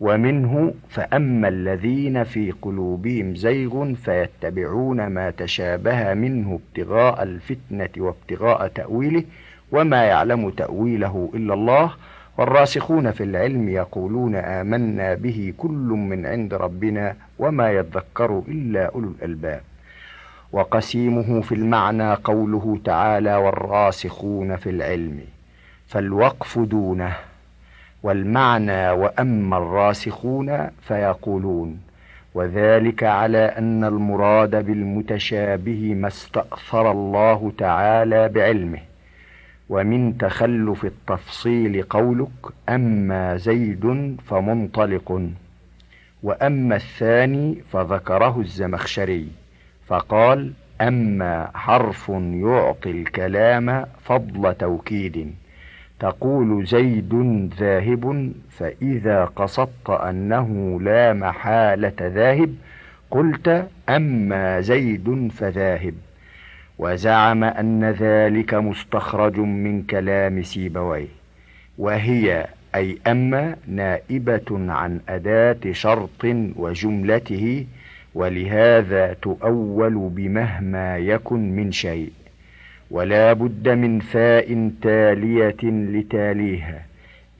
ومنه 0.00 0.74
فأما 0.90 1.48
الذين 1.48 2.24
في 2.24 2.50
قلوبهم 2.62 3.34
زيغ 3.34 3.94
فيتبعون 3.94 5.06
ما 5.06 5.30
تشابه 5.30 6.14
منه 6.14 6.60
ابتغاء 6.68 7.22
الفتنة 7.22 7.88
وابتغاء 7.96 8.68
تأويله 8.68 9.24
وما 9.72 10.04
يعلم 10.04 10.50
تأويله 10.50 11.30
إلا 11.34 11.54
الله 11.54 11.92
والراسخون 12.38 13.10
في 13.10 13.22
العلم 13.24 13.68
يقولون 13.68 14.34
آمنا 14.36 15.14
به 15.14 15.52
كل 15.58 15.88
من 16.10 16.26
عند 16.26 16.54
ربنا 16.54 17.16
وما 17.38 17.70
يذكر 17.70 18.42
إلا 18.48 18.86
أولو 18.86 19.08
الألباب. 19.08 19.60
وقسيمه 20.52 21.40
في 21.40 21.54
المعنى 21.54 22.14
قوله 22.14 22.78
تعالى 22.84 23.36
والراسخون 23.36 24.56
في 24.56 24.70
العلم 24.70 25.20
فالوقف 25.86 26.58
دونه 26.58 27.12
والمعنى 28.02 28.90
وأما 28.90 29.56
الراسخون 29.56 30.68
فيقولون 30.82 31.80
وذلك 32.34 33.02
على 33.04 33.38
أن 33.38 33.84
المراد 33.84 34.66
بالمتشابه 34.66 35.94
ما 35.94 36.08
استأثر 36.08 36.90
الله 36.90 37.52
تعالى 37.58 38.28
بعلمه. 38.28 38.78
ومن 39.68 40.18
تخلف 40.18 40.84
التفصيل 40.84 41.82
قولك 41.82 42.28
أما 42.68 43.36
زيد 43.36 44.16
فمنطلق 44.26 45.30
وأما 46.22 46.76
الثاني 46.76 47.62
فذكره 47.72 48.40
الزمخشري 48.40 49.28
فقال 49.86 50.52
أما 50.80 51.50
حرف 51.54 52.08
يعطي 52.34 52.90
الكلام 52.90 53.86
فضل 54.04 54.54
توكيد 54.54 55.34
تقول 56.00 56.66
زيد 56.66 57.14
ذاهب 57.58 58.32
فإذا 58.50 59.24
قصدت 59.24 59.90
أنه 59.90 60.80
لا 60.80 61.12
محالة 61.12 61.94
ذاهب 62.00 62.54
قلت 63.10 63.68
أما 63.88 64.60
زيد 64.60 65.28
فذاهب. 65.32 65.94
وزعم 66.78 67.44
أن 67.44 67.84
ذلك 67.84 68.54
مستخرج 68.54 69.38
من 69.38 69.82
كلام 69.82 70.42
سيبويه 70.42 71.06
وهي 71.78 72.46
أي 72.74 72.98
أما 73.06 73.56
نائبة 73.68 74.44
عن 74.50 75.00
أداة 75.08 75.72
شرط 75.72 76.24
وجملته 76.56 77.66
ولهذا 78.14 79.12
تؤول 79.12 79.94
بمهما 79.94 80.98
يكن 80.98 81.56
من 81.56 81.72
شيء 81.72 82.12
ولا 82.90 83.32
بد 83.32 83.68
من 83.68 84.00
فاء 84.00 84.70
تالية 84.82 85.62
لتاليها 85.62 86.82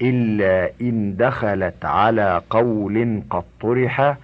إلا 0.03 0.71
إن 0.81 1.17
دخلت 1.17 1.85
على 1.85 2.43
قول 2.51 3.23
قد 3.31 3.43
طرح 3.61 4.17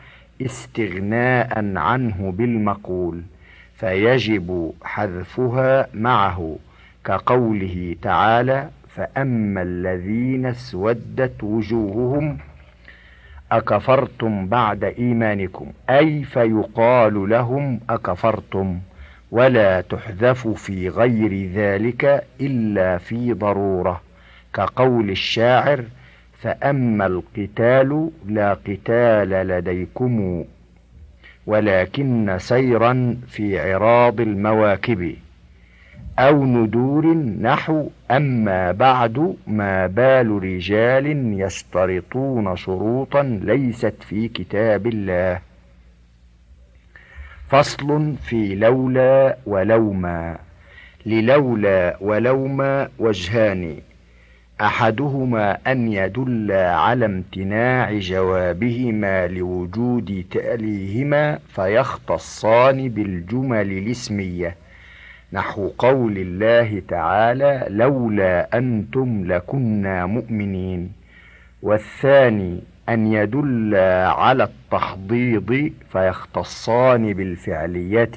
استغناء 0.43 1.77
عنه 1.77 2.33
بالمقول. 2.39 3.23
فيجب 3.81 4.73
حذفها 4.85 5.87
معه 5.95 6.57
كقوله 7.05 7.97
تعالى 8.03 8.69
فأما 8.89 9.63
الذين 9.63 10.47
اسودت 10.47 11.45
وجوههم 11.45 12.39
أكفرتم 13.53 14.47
بعد 14.47 14.85
إيمانكم 14.85 15.67
أي 15.91 16.25
فيقال 16.25 17.29
لهم 17.29 17.81
أكفرتم 17.91 18.79
ولا 19.31 19.81
تحذف 19.81 20.49
في 20.49 20.89
غير 20.89 21.51
ذلك 21.55 22.25
إلا 22.41 22.99
في 22.99 23.33
ضرورة 23.33 24.01
كقول 24.55 25.11
الشاعر 25.11 25.85
فأما 26.39 27.07
القتال 27.07 28.11
لا 28.27 28.53
قتال 28.55 29.29
لديكم 29.31 30.45
ولكن 31.47 32.37
سيرا 32.39 33.17
في 33.29 33.61
عراض 33.61 34.21
المواكب 34.21 35.15
أو 36.19 36.45
ندور 36.45 37.07
نحو 37.41 37.89
أما 38.11 38.73
بعد 38.73 39.37
ما 39.47 39.87
بال 39.87 40.43
رجال 40.43 41.07
يشترطون 41.41 42.57
شروطا 42.57 43.23
ليست 43.23 43.95
في 44.01 44.29
كتاب 44.29 44.87
الله. 44.87 45.41
فصل 47.49 48.15
في 48.23 48.55
لولا 48.55 49.37
ولوما 49.47 50.39
للولا 51.07 51.97
ولوما 52.01 52.89
وجهان. 52.99 53.77
أحدهما 54.61 55.59
أن 55.67 55.93
يدل 55.93 56.53
على 56.53 57.05
امتناع 57.05 57.99
جوابهما 57.99 59.27
لوجود 59.27 60.25
تأليهما 60.31 61.39
فيختصان 61.49 62.89
بالجمل 62.89 63.73
الاسمية. 63.73 64.57
نحو 65.33 65.69
قول 65.79 66.19
الله 66.19 66.83
تعالى 66.89 67.67
لولا 67.69 68.59
أنتم 68.59 69.25
لكنا 69.27 70.07
مؤمنين. 70.07 70.93
والثاني 71.63 72.61
أن 72.89 73.07
يدل 73.07 73.75
على 74.07 74.45
التحضيض 74.45 75.73
فيختصان 75.93 77.13
بالفعلية. 77.13 78.11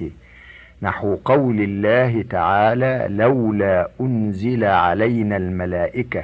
نحو 0.83 1.15
قول 1.25 1.61
الله 1.61 2.21
تعالى 2.29 3.07
لولا 3.09 3.89
أنزل 4.01 4.63
علينا 4.63 5.37
الملائكة 5.37 6.23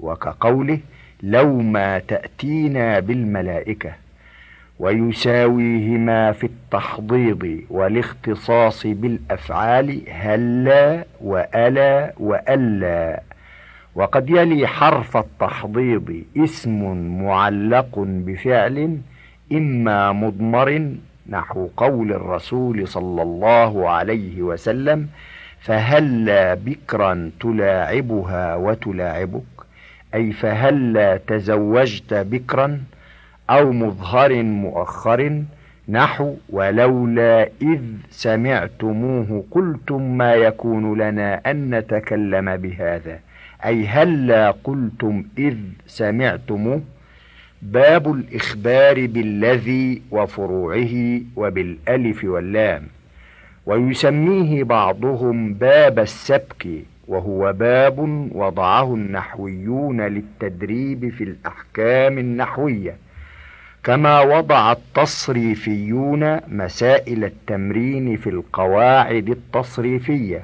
وكقوله 0.00 0.78
لو 1.22 1.58
ما 1.60 1.98
تأتينا 1.98 3.00
بالملائكة 3.00 3.92
ويساويهما 4.78 6.32
في 6.32 6.44
التحضيض 6.44 7.60
والاختصاص 7.70 8.86
بالأفعال 8.86 10.00
هلا 10.10 11.04
وألا 11.20 12.12
وألا. 12.20 13.20
وقد 13.94 14.30
يلي 14.30 14.66
حرف 14.66 15.16
التحضيض 15.16 16.22
اسم 16.36 16.96
معلق 17.22 17.98
بفعل 17.98 18.98
إما 19.52 20.12
مضمر 20.12 20.90
نحو 21.28 21.68
قول 21.76 22.12
الرسول 22.12 22.88
صلى 22.88 23.22
الله 23.22 23.90
عليه 23.90 24.42
وسلم 24.42 25.08
فهلا 25.60 26.54
بكرا 26.54 27.30
تلاعبها 27.40 28.54
وتلاعبك 28.54 29.42
أي 30.14 30.32
فهلا 30.32 31.16
تزوجت 31.16 32.14
بكرا 32.14 32.80
أو 33.50 33.72
مظهر 33.72 34.42
مؤخر 34.42 35.42
نحو 35.88 36.34
ولولا 36.48 37.48
إذ 37.62 37.80
سمعتموه 38.10 39.44
قلتم 39.50 40.16
ما 40.18 40.34
يكون 40.34 40.98
لنا 40.98 41.40
أن 41.50 41.74
نتكلم 41.74 42.56
بهذا 42.56 43.18
أي 43.64 43.86
هلا 43.86 44.50
قلتم 44.50 45.24
إذ 45.38 45.56
سمعتموه 45.86 46.82
باب 47.64 48.14
الإخبار 48.14 49.06
بالذي 49.06 50.02
وفروعه 50.10 51.20
وبالألف 51.36 52.24
واللام 52.24 52.82
ويسميه 53.66 54.64
بعضهم 54.64 55.54
باب 55.54 55.98
السبك 55.98 56.66
وهو 57.08 57.52
باب 57.52 57.98
وضعه 58.32 58.94
النحويون 58.94 60.00
للتدريب 60.00 61.08
في 61.08 61.24
الأحكام 61.24 62.18
النحوية 62.18 62.96
كما 63.84 64.20
وضع 64.20 64.72
التصريفيون 64.72 66.40
مسائل 66.48 67.24
التمرين 67.24 68.16
في 68.16 68.30
القواعد 68.30 69.28
التصريفية 69.28 70.42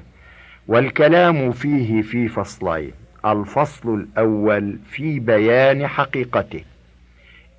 والكلام 0.69 1.53
فيه 1.53 2.03
في 2.03 2.29
فصلين 2.29 2.91
الفصل 3.27 3.95
الأول 3.95 4.79
في 4.91 5.21
بيان 5.21 5.87
حقيقته. 5.87 6.61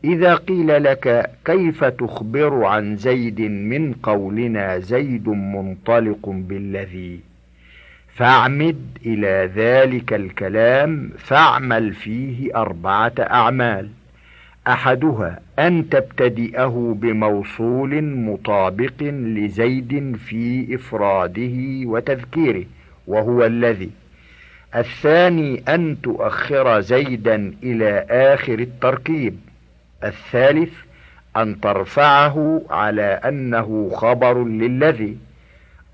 إذا 0.04 0.36
قيل 0.36 0.84
لك 0.84 1.32
كيف 1.46 1.84
تخبر 1.84 2.64
عن 2.64 2.96
زيد 2.96 3.42
من 3.42 3.94
قولنا 3.94 4.80
زيد 4.80 5.30
منطلق 5.30 6.30
بالذي؟ 6.30 7.20
فاعمد 8.16 8.98
إلى 9.06 9.52
ذلك 9.56 10.14
الكلام 10.14 11.10
فاعمل 11.18 11.94
فيه 11.94 12.56
أربعة 12.56 13.14
أعمال. 13.20 13.90
أحدها 14.68 15.40
أن 15.60 15.90
تبتدئه 15.90 16.98
بموصول 17.02 18.04
مطابق 18.04 19.02
لزيد 19.02 20.16
في 20.16 20.76
إفراده 20.76 21.88
وتذكيره 21.90 22.66
وهو 23.08 23.46
الذي. 23.46 23.90
الثاني 24.76 25.64
أن 25.70 26.02
تؤخر 26.04 26.80
زيدا 26.80 27.54
إلى 27.64 28.06
آخر 28.10 28.60
التركيب. 28.60 29.38
الثالث 30.04 30.74
أن 31.38 31.60
ترفعه 31.60 32.62
على 32.70 33.04
أنه 33.04 33.90
خبر 33.94 34.44
للذي 34.44 35.18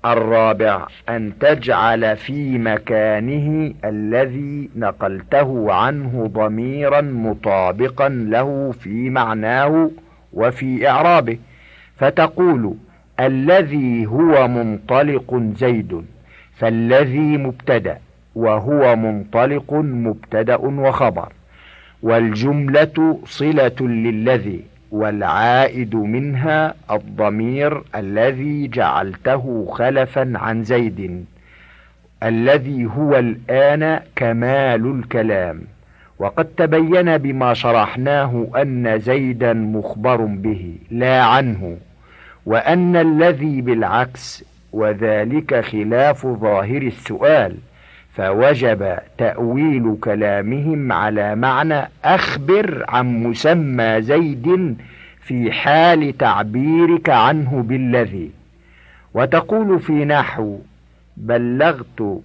الرابع 0.04 0.86
أن 1.08 1.32
تجعل 1.40 2.16
في 2.16 2.58
مكانه 2.58 3.74
الذي 3.84 4.70
نقلته 4.76 5.72
عنه 5.72 6.30
ضميرا 6.34 7.00
مطابقا 7.00 8.08
له 8.08 8.72
في 8.80 9.10
معناه 9.10 9.90
وفي 10.32 10.88
إعرابه. 10.88 11.38
فتقول 11.96 12.74
الذي 13.20 14.06
هو 14.06 14.48
منطلق 14.48 15.42
زيد 15.56 16.04
فالذي 16.56 17.36
مبتدأ 17.38 17.98
وهو 18.34 18.96
منطلق 18.96 19.72
مبتدأ 19.74 20.56
وخبر. 20.56 21.32
والجملة 22.02 23.20
صلة 23.24 23.76
للذي 23.80 24.60
والعائد 24.90 25.94
منها 25.94 26.74
الضمير 26.90 27.82
الذي 27.94 28.68
جعلته 28.68 29.66
خلفا 29.72 30.32
عن 30.34 30.64
زيد 30.64 31.24
الذي 32.22 32.86
هو 32.86 33.16
الآن 33.18 34.00
كمال 34.16 34.86
الكلام. 34.98 35.60
وقد 36.18 36.44
تبين 36.44 37.18
بما 37.18 37.54
شرحناه 37.54 38.46
أن 38.56 38.98
زيدا 38.98 39.52
مخبر 39.52 40.16
به 40.16 40.74
لا 40.90 41.22
عنه 41.22 41.76
وأن 42.46 42.96
الذي 42.96 43.60
بالعكس 43.60 44.44
وذلك 44.72 45.60
خلاف 45.60 46.26
ظاهر 46.26 46.82
السؤال. 46.82 47.56
فوجب 48.18 48.98
تأويل 49.18 49.96
كلامهم 50.00 50.92
على 50.92 51.36
معنى 51.36 51.88
أخبر 52.04 52.84
عن 52.88 53.22
مسمى 53.22 54.02
زيد 54.02 54.76
في 55.22 55.52
حال 55.52 56.18
تعبيرك 56.18 57.10
عنه 57.10 57.62
بالذي. 57.62 58.30
وتقول 59.14 59.80
في 59.80 59.92
نحو 59.92 60.58
بلغت 61.16 62.20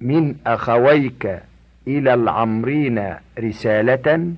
من 0.00 0.34
أخويك 0.46 1.38
إلى 1.88 2.14
العمرين 2.14 3.14
رسالة 3.38 4.32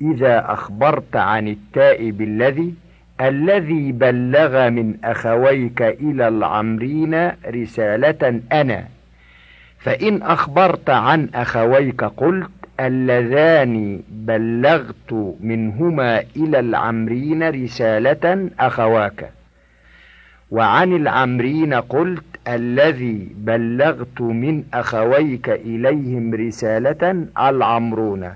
إذا 0.00 0.52
أخبرت 0.52 1.16
عن 1.16 1.48
التاء 1.48 2.10
بالذي 2.10 2.74
الذي 3.20 3.92
بلغ 3.92 4.70
من 4.70 4.94
أخويك 5.04 5.82
إلى 5.82 6.28
العمرين 6.28 7.30
رسالة 7.46 8.40
أنا. 8.52 8.99
فإن 9.80 10.22
أخبرت 10.22 10.90
عن 10.90 11.28
أخويك 11.34 12.04
قلت 12.04 12.50
اللذان 12.80 14.00
بلغت 14.08 15.36
منهما 15.40 16.22
إلى 16.36 16.60
العمرين 16.60 17.48
رسالة 17.50 18.50
أخواك. 18.60 19.30
وعن 20.50 20.96
العمرين 20.96 21.74
قلت 21.74 22.24
الذي 22.48 23.28
بلغت 23.34 24.20
من 24.20 24.64
أخويك 24.74 25.48
إليهم 25.48 26.34
رسالة 26.34 27.26
العمرون. 27.38 28.32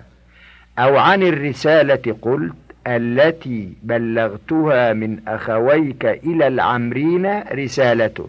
أو 0.79 0.97
عن 0.97 1.23
الرسالة 1.23 2.17
قلت 2.23 2.55
التي 2.87 3.73
بلغتها 3.83 4.93
من 4.93 5.19
أخويك 5.29 6.07
إلى 6.07 6.47
العمرين 6.47 7.41
رسالة 7.53 8.29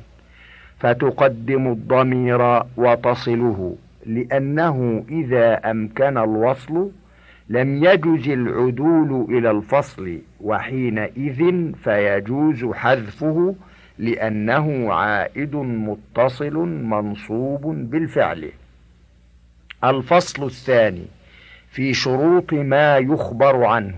فتقدم 0.80 1.68
الضمير 1.68 2.64
وتصله 2.78 3.76
لأنه 4.06 5.06
إذا 5.10 5.72
أمكن 5.72 6.18
الوصل 6.18 6.92
لم 7.50 7.84
يجز 7.84 8.30
العدول 8.30 9.26
إلى 9.30 9.52
الفصل 9.52 10.20
وحينئذ 10.42 11.72
فيجوز 11.84 12.66
حذفه 12.66 13.56
لأنه 13.98 14.94
عائد 14.94 15.56
متصل 15.56 16.54
منصوب 16.68 17.62
بالفعل. 17.90 18.52
الفصل 19.84 20.46
الثاني 20.46 21.06
في 21.70 21.94
شروط 21.94 22.54
ما 22.54 22.98
يخبر 22.98 23.64
عنه. 23.64 23.96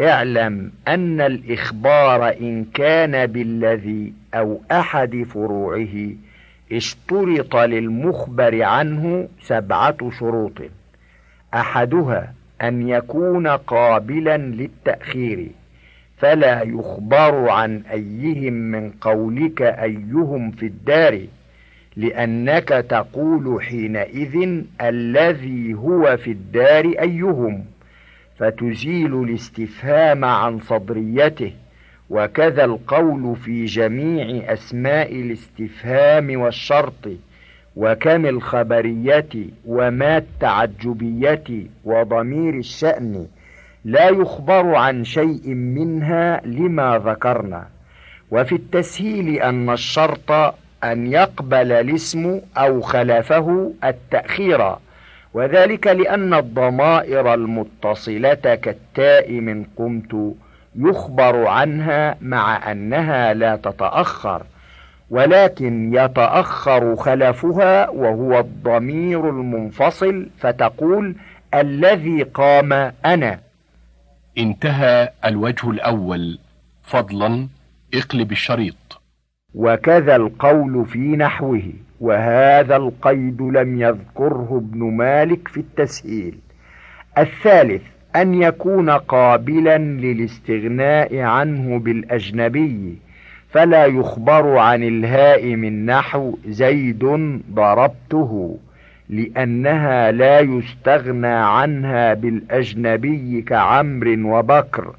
اعلم 0.00 0.72
أن 0.88 1.20
الإخبار 1.20 2.28
إن 2.40 2.64
كان 2.64 3.26
بالذي 3.26 4.12
أو 4.34 4.60
أحد 4.70 5.26
فروعه 5.30 6.10
اشترط 6.72 7.56
للمخبر 7.56 8.62
عنه 8.62 9.28
سبعة 9.42 10.10
شروط. 10.18 10.62
أحدها 11.54 12.34
أن 12.62 12.88
يكون 12.88 13.46
قابلا 13.46 14.36
للتأخير 14.36 15.50
فلا 16.16 16.62
يخبر 16.62 17.48
عن 17.48 17.82
أيهم 17.92 18.52
من 18.52 18.90
قولك 18.90 19.62
أيهم 19.62 20.50
في 20.50 20.66
الدار 20.66 21.26
لأنك 21.96 22.68
تقول 22.68 23.62
حينئذ 23.62 24.62
الذي 24.80 25.74
هو 25.74 26.16
في 26.16 26.30
الدار 26.30 26.84
أيهم. 26.84 27.64
فتزيل 28.38 29.22
الاستفهام 29.22 30.24
عن 30.24 30.60
صدريته 30.60 31.52
وكذا 32.10 32.64
القول 32.64 33.36
في 33.36 33.64
جميع 33.64 34.52
أسماء 34.52 35.12
الاستفهام 35.12 36.40
والشرط 36.40 37.08
وكم 37.76 38.26
الخبرية 38.26 39.28
وما 39.66 40.16
التعجبية 40.16 41.44
وضمير 41.84 42.54
الشأن 42.54 43.26
لا 43.84 44.08
يخبر 44.08 44.74
عن 44.74 45.04
شيء 45.04 45.48
منها 45.48 46.40
لما 46.46 47.02
ذكرنا. 47.06 47.66
وفي 48.30 48.54
التسهيل 48.54 49.42
أن 49.42 49.70
الشرط 49.70 50.30
أن 50.84 51.06
يقبل 51.12 51.72
الاسم 51.72 52.40
أو 52.56 52.80
خلفه 52.80 53.72
التأخير 53.84 54.74
وذلك 55.34 55.86
لأن 55.86 56.34
الضمائر 56.34 57.34
المتصلة 57.34 58.34
كالتاء 58.34 59.32
من 59.32 59.64
قمت 59.76 60.34
يخبر 60.76 61.46
عنها 61.46 62.16
مع 62.20 62.72
أنها 62.72 63.34
لا 63.34 63.56
تتأخر 63.56 64.42
ولكن 65.10 65.94
يتأخر 65.94 66.96
خلفها 66.96 67.88
وهو 67.88 68.38
الضمير 68.40 69.28
المنفصل 69.28 70.26
فتقول 70.38 71.14
الذي 71.54 72.22
قام 72.22 72.72
أنا. 73.06 73.38
انتهى 74.38 75.08
الوجه 75.24 75.70
الأول. 75.70 76.38
فضلا 76.82 77.48
اقلب 77.94 78.32
الشريط. 78.32 79.00
وكذا 79.54 80.16
القول 80.16 80.86
في 80.86 80.98
نحوه. 80.98 81.62
وهذا 82.04 82.76
القيد 82.76 83.42
لم 83.42 83.80
يذكره 83.80 84.62
ابن 84.64 84.84
مالك 84.84 85.48
في 85.48 85.60
التسهيل. 85.60 86.34
الثالث 87.18 87.82
أن 88.16 88.34
يكون 88.42 88.90
قابلا 88.90 89.78
للاستغناء 89.78 91.18
عنه 91.18 91.78
بالأجنبي 91.78 92.98
فلا 93.50 93.84
يخبر 93.86 94.56
عن 94.56 94.82
الهاء 94.82 95.56
من 95.56 95.86
نحو 95.86 96.38
زيد 96.46 97.04
ضربته 97.54 98.58
لأنها 99.08 100.10
لا 100.12 100.40
يستغنى 100.40 101.26
عنها 101.26 102.14
بالأجنبي 102.14 103.42
كعمر 103.42 104.16
وبكر. 104.24 104.94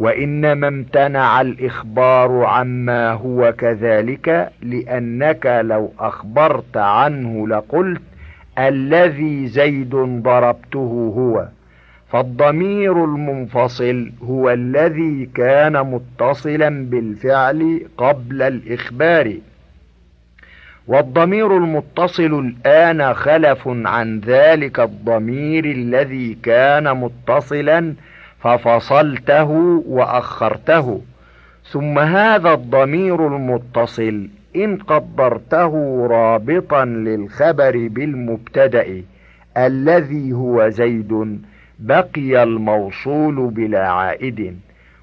وإنما 0.00 0.68
امتنع 0.68 1.40
الإخبار 1.40 2.44
عما 2.44 3.12
هو 3.12 3.52
كذلك 3.58 4.50
لأنك 4.62 5.60
لو 5.64 5.92
أخبرت 5.98 6.76
عنه 6.76 7.48
لقلت 7.48 8.00
الذي 8.58 9.46
زيد 9.46 9.90
ضربته 10.22 11.12
هو. 11.16 11.48
فالضمير 12.12 13.04
المنفصل 13.04 14.12
هو 14.22 14.50
الذي 14.50 15.28
كان 15.34 15.72
متصلا 15.90 16.90
بالفعل 16.90 17.80
قبل 17.96 18.42
الإخبار. 18.42 19.34
والضمير 20.86 21.56
المتصل 21.56 22.52
الآن 22.64 23.14
خلف 23.14 23.68
عن 23.68 24.20
ذلك 24.20 24.80
الضمير 24.80 25.64
الذي 25.64 26.38
كان 26.42 26.96
متصلا 26.96 27.94
ففصلته 28.40 29.50
وأخرته. 29.86 31.00
ثم 31.70 31.98
هذا 31.98 32.52
الضمير 32.52 33.26
المتصل 33.26 34.28
إن 34.56 34.76
قدرته 34.76 36.06
رابطا 36.10 36.84
للخبر 36.84 37.88
بالمبتدأ 37.88 39.02
الذي 39.56 40.32
هو 40.32 40.68
زيد 40.68 41.40
بقي 41.78 42.42
الموصول 42.42 43.50
بلا 43.50 43.88
عائد. 43.88 44.56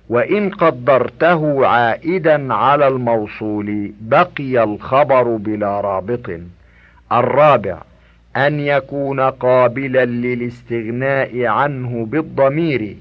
وإن 0.09 0.49
قدرته 0.49 1.67
عائدا 1.67 2.53
على 2.53 2.87
الموصول 2.87 3.91
بقي 4.01 4.63
الخبر 4.63 5.35
بلا 5.35 5.81
رابط. 5.81 6.29
الرابع 7.11 7.77
أن 8.37 8.59
يكون 8.59 9.19
قابلا 9.19 10.05
للاستغناء 10.05 11.45
عنه 11.45 12.05
بالضمير. 12.05 12.95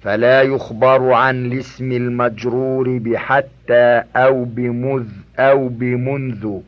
فلا 0.00 0.42
يخبر 0.42 1.12
عن 1.12 1.46
الاسم 1.46 1.92
المجرور 1.92 2.98
بحتى 2.98 4.02
أو 4.16 4.44
بمذ 4.44 5.06
أو 5.38 5.68
بمنذ 5.68 6.58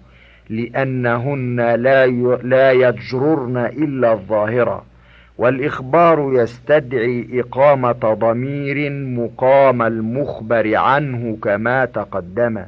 لأنهن 0.51 1.75
لا 1.75 2.07
لا 2.43 2.73
يجررن 2.73 3.57
إلا 3.57 4.13
الظاهرة. 4.13 4.85
والإخبار 5.39 6.31
يستدعي 6.35 7.27
إقامة 7.33 7.93
ضمير 7.93 8.91
مقام 8.91 9.83
المخبر 9.83 10.77
عنه 10.77 11.39
كما 11.43 11.85
تقدم. 11.85 12.65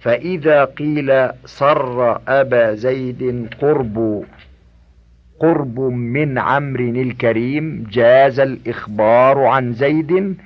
فإذا 0.00 0.64
قيل 0.64 1.28
صر 1.44 2.20
أبا 2.28 2.74
زيد 2.74 3.48
قرب 3.60 4.24
قرب 5.40 5.80
من 5.80 6.38
عمرو 6.38 6.84
الكريم 6.84 7.86
جاز 7.92 8.40
الإخبار 8.40 9.44
عن 9.44 9.72
زيد 9.72 10.36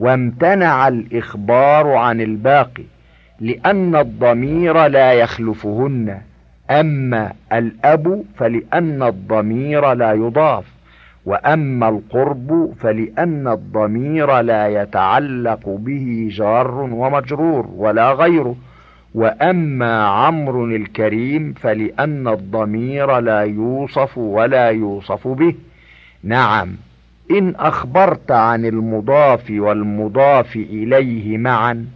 وامتنع 0.00 0.88
الإخبار 0.88 1.92
عن 1.92 2.20
الباقي 2.20 2.84
لأن 3.40 3.96
الضمير 3.96 4.86
لا 4.86 5.12
يخلفهن. 5.12 6.20
أما 6.70 7.32
الأب 7.52 8.24
فلأن 8.36 9.02
الضمير 9.02 9.92
لا 9.92 10.12
يضاف 10.12 10.64
وأما 11.26 11.88
القرب 11.88 12.72
فلأن 12.80 13.48
الضمير 13.48 14.40
لا 14.40 14.82
يتعلق 14.82 15.60
به 15.66 16.28
جار 16.30 16.70
ومجرور 16.70 17.68
ولا 17.76 18.12
غيره. 18.12 18.56
وأما 19.14 20.06
عمرو 20.06 20.66
الكريم 20.66 21.52
فلأن 21.52 22.28
الضمير 22.28 23.18
لا 23.18 23.40
يوصف 23.40 24.18
ولا 24.18 24.68
يوصف 24.68 25.28
به. 25.28 25.54
نعم 26.24 26.76
إن 27.30 27.54
أخبرت 27.56 28.30
عن 28.30 28.64
المضاف 28.64 29.50
والمضاف 29.50 30.56
إليه 30.56 31.38
معا 31.38 31.86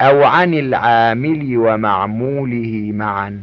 أو 0.00 0.24
عن 0.24 0.54
العامل 0.54 1.56
ومعموله 1.56 2.90
معا 2.92 3.42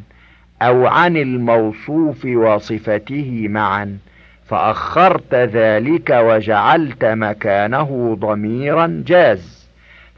أو 0.62 0.88
عن 0.88 1.18
الموصوف 1.18 2.26
وصفته 2.26 3.46
معا 3.50 3.98
فأخرت 4.46 5.36
ذلك 5.36 6.10
وجعلت 6.10 7.06
مكانه 7.06 8.18
ضميرا 8.20 9.04
جاز. 9.08 9.59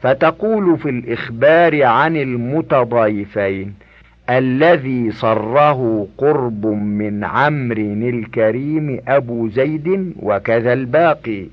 فتقول 0.02 0.78
في 0.78 0.88
الإخبار 0.88 1.82
عن 1.84 2.16
المتضايفين 2.16 3.74
الذي 4.30 5.10
صره 5.10 6.08
قرب 6.18 6.66
من 6.66 7.24
عمرو 7.24 7.92
الكريم 8.08 9.00
أبو 9.08 9.48
زيد 9.48 10.12
وكذا 10.22 10.72
الباقي. 10.72 11.46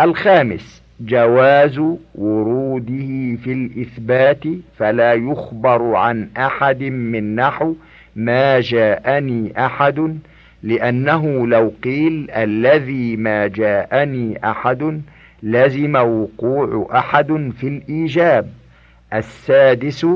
الخامس 0.00 0.82
جواز 1.00 1.78
وروده 2.14 3.36
في 3.44 3.52
الإثبات 3.52 4.44
فلا 4.78 5.12
يخبر 5.12 5.94
عن 5.94 6.28
أحد 6.36 6.82
من 6.82 7.34
نحو 7.34 7.74
ما 8.16 8.60
جاءني 8.60 9.66
أحد 9.66 10.18
لأنه 10.62 11.46
لو 11.46 11.72
قيل 11.84 12.30
الذي 12.30 13.16
ما 13.16 13.46
جاءني 13.46 14.50
أحد 14.50 15.00
لزم 15.42 15.96
وقوع 15.96 16.88
أحد 16.98 17.52
في 17.58 17.68
الإيجاب. 17.68 18.48
السادس 19.14 20.06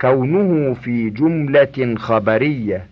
كونه 0.00 0.74
في 0.74 1.10
جملة 1.10 1.94
خبرية 1.98 2.86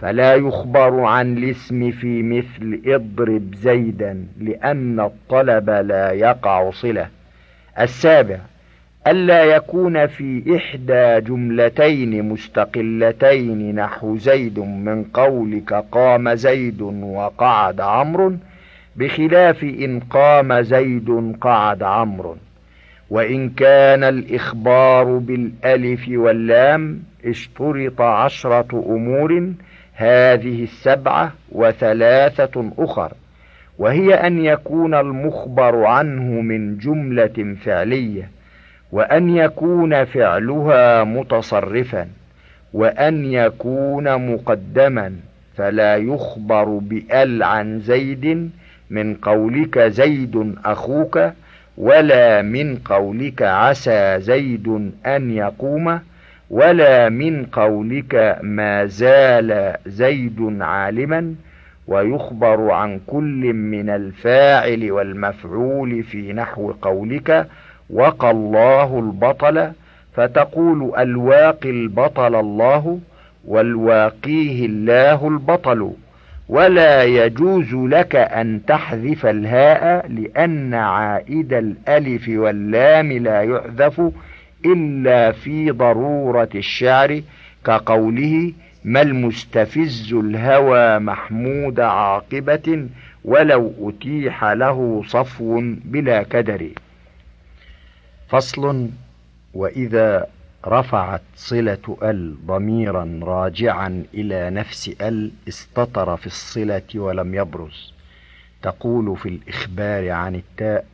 فلا 0.00 0.34
يخبر 0.34 1.00
عن 1.00 1.38
الاسم 1.38 1.90
في 1.90 2.22
مثل 2.22 2.80
اضرب 2.86 3.54
زيدا 3.54 4.26
لأن 4.40 5.00
الطلب 5.00 5.70
لا 5.70 6.10
يقع 6.12 6.70
صلة. 6.70 7.06
السابع 7.80 8.38
ألا 9.06 9.44
يكون 9.44 10.06
في 10.06 10.56
إحدى 10.56 11.20
جملتين 11.20 12.28
مستقلتين 12.28 13.74
نحو 13.74 14.16
زيد 14.16 14.58
من 14.58 15.04
قولك 15.14 15.72
قام 15.92 16.34
زيد 16.34 16.82
وقعد 16.82 17.80
عمرو 17.80 18.36
بخلاف 18.96 19.62
إن 19.64 20.00
قام 20.00 20.60
زيد 20.62 21.36
قعد 21.40 21.82
عمرو. 21.82 22.36
وإن 23.10 23.50
كان 23.50 24.04
الإخبار 24.04 25.18
بالألف 25.18 26.08
واللام 26.08 27.02
اشترط 27.24 28.00
عشرة 28.00 28.84
أمور 28.86 29.52
هذه 29.94 30.62
السبعة 30.62 31.32
وثلاثة 31.52 32.72
أخر. 32.78 33.12
وهي 33.78 34.14
أن 34.14 34.44
يكون 34.44 34.94
المخبر 34.94 35.84
عنه 35.84 36.40
من 36.40 36.78
جملة 36.78 37.56
فعلية 37.64 38.28
وأن 38.92 39.36
يكون 39.36 40.04
فعلها 40.04 41.04
متصرفا 41.04 42.08
وأن 42.72 43.32
يكون 43.32 44.34
مقدما 44.34 45.12
فلا 45.56 45.96
يخبر 45.96 46.64
بأل 46.64 47.42
عن 47.42 47.80
زيد 47.80 48.50
من 48.94 49.14
قولك 49.14 49.78
زيد 49.78 50.54
أخوك 50.64 51.18
ولا 51.78 52.42
من 52.42 52.76
قولك 52.76 53.42
عسى 53.42 54.20
زيد 54.20 54.66
أن 55.06 55.30
يقوم 55.30 56.00
ولا 56.50 57.08
من 57.08 57.46
قولك 57.46 58.38
ما 58.42 58.84
زال 58.86 59.76
زيد 59.86 60.38
عالما 60.60 61.34
ويخبر 61.88 62.70
عن 62.70 63.00
كل 63.06 63.52
من 63.52 63.90
الفاعل 63.90 64.90
والمفعول 64.92 66.02
في 66.02 66.32
نحو 66.32 66.72
قولك 66.82 67.46
وقى 67.90 68.30
الله 68.30 68.98
البطل 68.98 69.72
فتقول 70.14 70.92
الواقي 70.98 71.70
البطل 71.70 72.34
الله 72.34 72.98
والواقيه 73.48 74.66
الله 74.66 75.28
البطل. 75.28 75.92
ولا 76.48 77.04
يجوز 77.04 77.74
لك 77.74 78.16
أن 78.16 78.60
تحذف 78.66 79.26
الهاء 79.26 80.06
لأن 80.08 80.74
عائد 80.74 81.52
الألف 81.52 82.28
واللام 82.28 83.12
لا 83.12 83.40
يحذف 83.42 84.02
إلا 84.66 85.32
في 85.32 85.70
ضرورة 85.70 86.48
الشعر 86.54 87.22
كقوله 87.66 88.52
ما 88.84 89.02
المستفز 89.02 90.12
الهوى 90.14 90.98
محمود 90.98 91.80
عاقبة 91.80 92.86
ولو 93.24 93.72
أتيح 93.80 94.44
له 94.44 95.02
صفو 95.06 95.60
بلا 95.84 96.22
كدر 96.22 96.68
فصل 98.28 98.88
وإذا 99.54 100.26
رفعت 100.66 101.22
صلة 101.36 101.96
أل 102.02 102.46
ضميرا 102.46 103.20
راجعا 103.22 104.04
إلى 104.14 104.50
نفس 104.50 104.90
أل 105.00 105.30
استطر 105.48 106.16
في 106.16 106.26
الصلة 106.26 106.82
ولم 106.94 107.34
يبرز. 107.34 107.92
تقول 108.62 109.16
في 109.16 109.28
الإخبار 109.28 110.10
عن 110.10 110.34
التاء 110.34 110.84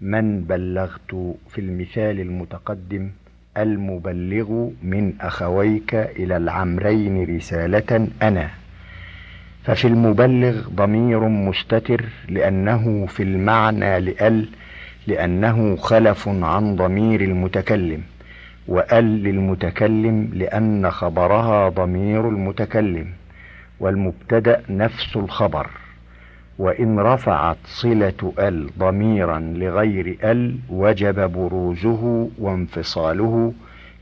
من 0.00 0.40
بلغت 0.44 1.36
في 1.48 1.58
المثال 1.60 2.20
المتقدم 2.20 3.10
المبلغ 3.56 4.68
من 4.82 5.14
أخويك 5.20 5.94
إلى 5.94 6.36
العمرين 6.36 7.36
رسالة 7.36 8.08
أنا 8.22 8.50
ففي 9.64 9.84
المبلغ 9.86 10.68
ضمير 10.68 11.28
مستتر 11.28 12.04
لأنه 12.28 13.06
في 13.06 13.22
المعنى 13.22 14.00
لأل 14.00 14.48
لأنه 15.06 15.76
خلف 15.76 16.28
عن 16.28 16.76
ضمير 16.76 17.20
المتكلم. 17.20 18.02
وأل 18.70 19.04
للمتكلم 19.22 20.30
لأن 20.32 20.90
خبرها 20.90 21.68
ضمير 21.68 22.28
المتكلم 22.28 23.06
والمبتدأ 23.80 24.62
نفس 24.70 25.16
الخبر. 25.16 25.66
وإن 26.58 26.98
رفعت 27.00 27.56
صلة 27.64 28.32
ال 28.38 28.70
ضميرا 28.78 29.38
لغير 29.38 30.16
ال 30.24 30.56
وجب 30.68 31.32
بروزه 31.32 32.30
وانفصاله 32.38 33.52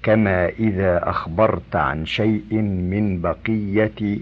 كما 0.03 0.49
إذا 0.49 1.11
أخبرت 1.11 1.77
عن 1.77 2.07
شيء 2.07 2.55
من 2.93 3.21
بقية 3.21 4.19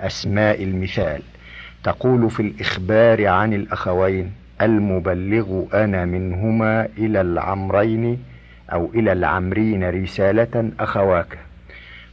أسماء 0.00 0.64
المثال. 0.64 1.22
تقول 1.84 2.30
في 2.30 2.40
الإخبار 2.40 3.26
عن 3.26 3.52
الأخوين 3.52 4.32
المبلغ 4.60 5.62
أنا 5.74 6.04
منهما 6.04 6.88
إلى 6.98 7.20
العمرين 7.20 8.18
أو 8.72 8.90
إلى 8.94 9.12
العمرين 9.12 9.90
رسالة 9.90 10.70
أخواك. 10.80 11.38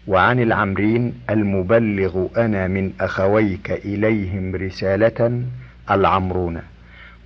وعن 0.08 0.40
العمرين 0.40 1.14
المبلغ 1.30 2.28
أنا 2.38 2.68
من 2.68 2.92
أخويك 3.02 3.72
إليهم 3.72 4.56
رسالة 4.56 5.42
العمرون. 5.92 6.62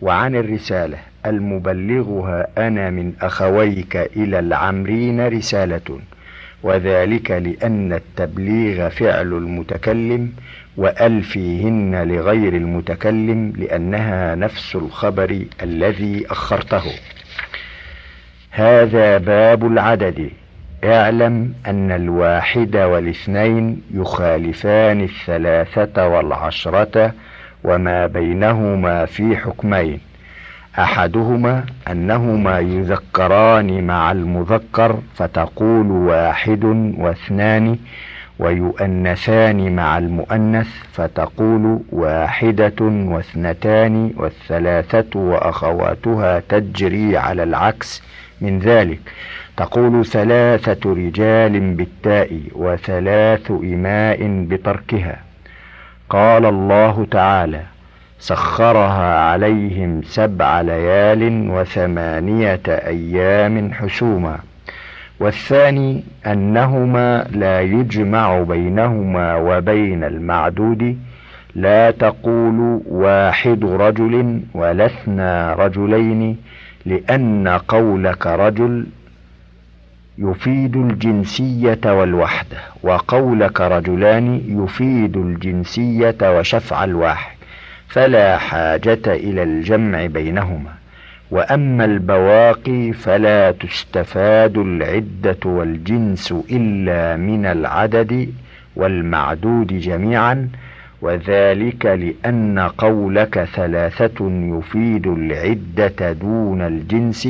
وعن 0.02 0.36
الرسالة 0.36 0.98
المبلغها 1.26 2.48
أنا 2.58 2.90
من 2.90 3.14
أخويك 3.22 3.96
إلى 3.96 4.40
العمرين 4.40 5.28
رسالة. 5.28 6.00
وذلك 6.64 7.32
لأن 7.32 7.94
التبليغ 7.94 8.90
فعل 8.90 9.34
المتكلم 9.34 10.32
وأل 10.78 11.24
فيهن 11.24 12.08
لغير 12.08 12.56
المتكلم 12.56 13.54
لأنها 13.58 14.36
نفس 14.36 14.76
الخبر 14.76 15.46
الذي 15.64 16.26
أخرته. 16.30 16.84
هذا 18.52 19.18
باب 19.18 19.66
العدد. 19.66 20.30
اعلم 20.84 21.54
أن 21.68 21.92
الواحد 21.92 22.76
والاثنين 22.76 23.82
يخالفان 23.94 25.02
الثلاثة 25.02 26.08
والعشرة 26.08 27.14
وما 27.64 28.08
بينهما 28.08 29.06
في 29.06 29.38
حكمين. 29.38 30.00
أحدهما 30.80 31.64
أنهما 31.92 32.60
يذكران 32.60 33.88
مع 33.88 34.12
المذكر 34.12 35.00
فتقول 35.16 35.92
واحد 35.92 36.64
واثنان 36.98 37.78
ويؤنثان 38.40 39.76
مع 39.76 39.98
المؤنث 39.98 40.68
فتقول 40.94 41.80
واحدة 41.92 42.74
واثنتان 42.82 44.14
والثلاثة 44.18 45.20
وأخواتها 45.20 46.40
تجري 46.50 47.18
على 47.18 47.44
العكس 47.44 48.04
من 48.42 48.60
ذلك. 48.60 49.00
تقول 49.58 50.06
ثلاثة 50.06 50.94
رجال 50.94 51.60
بالتاء 51.76 52.42
وثلاث 52.56 53.52
إماء 53.52 54.46
بتركها. 54.50 55.20
قال 56.10 56.46
الله 56.46 57.08
تعالى 57.12 57.62
سخرها 58.20 59.20
عليهم 59.20 60.02
سبع 60.04 60.62
ليال 60.62 61.50
وثمانية 61.50 62.62
أيام 62.68 63.74
حسوما. 63.74 64.40
والثاني 65.20 66.04
أنهما 66.28 67.28
لا 67.32 67.62
يجمع 67.62 68.42
بينهما 68.42 69.36
وبين 69.36 70.04
المعدود 70.04 70.98
لا 71.56 71.92
تقول 71.92 72.82
واحد 72.86 73.66
رجل 73.66 74.42
ولا 74.54 74.86
اثنى 74.86 75.54
رجلين 75.54 76.38
لأن 76.86 77.48
قولك 77.48 78.28
رجل 78.28 78.86
يفيد 80.18 80.76
الجنسية 80.78 81.80
والوحدة 81.86 82.58
وقولك 82.84 83.62
رجلان 83.62 84.42
يفيد 84.64 85.18
الجنسية 85.18 86.16
وشفع 86.40 86.84
الواحد 86.84 87.36
فلا 87.88 88.38
حاجة 88.38 89.02
إلى 89.08 89.44
الجمع 89.44 90.06
بينهما. 90.06 90.72
وأما 91.32 91.86
البواقي 91.86 92.94
فلا 92.94 93.52
تستفاد 93.52 94.58
العدة 94.58 95.38
والجنس 95.46 96.34
إلا 96.52 97.18
من 97.18 97.46
العدد 97.46 98.34
والمعدود 98.76 99.68
جميعا 99.68 100.50
وذلك 101.02 101.86
لأن 101.86 102.60
قولك 102.60 103.44
ثلاثة 103.44 104.32
يفيد 104.58 105.08
العدة 105.08 106.12
دون 106.12 106.62
الجنس 106.62 107.30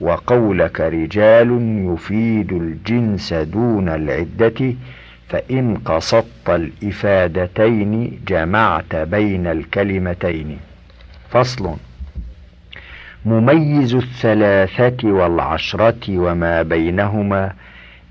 وقولك 0.00 0.80
رجال 0.80 1.50
يفيد 1.92 2.52
الجنس 2.52 3.32
دون 3.34 3.88
العدة 3.88 4.74
فإن 5.28 5.76
قصدت 5.76 6.48
الإفادتين 6.48 8.18
جمعت 8.28 8.96
بين 8.96 9.46
الكلمتين. 9.46 10.58
فصل 11.30 11.76
مميز 13.26 13.94
الثلاثة 13.94 15.08
والعشرة 15.08 16.18
وما 16.18 16.62
بينهما 16.62 17.52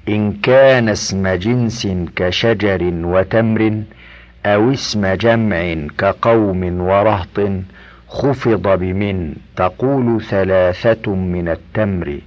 إن 0.10 0.32
كان 0.32 0.90
اسم 0.90 1.28
جنس 1.28 1.88
كشجر 2.16 2.82
وتمر 2.84 3.82
أو 4.46 4.72
اسم 4.72 5.14
جمع 5.14 5.88
كقوم 5.98 6.82
ورهط 6.82 7.40
خفض 8.08 8.80
بمن 8.80 9.34
تقول 9.56 10.22
ثلاثة 10.22 11.16
من 11.16 11.50
التمر 11.50 12.20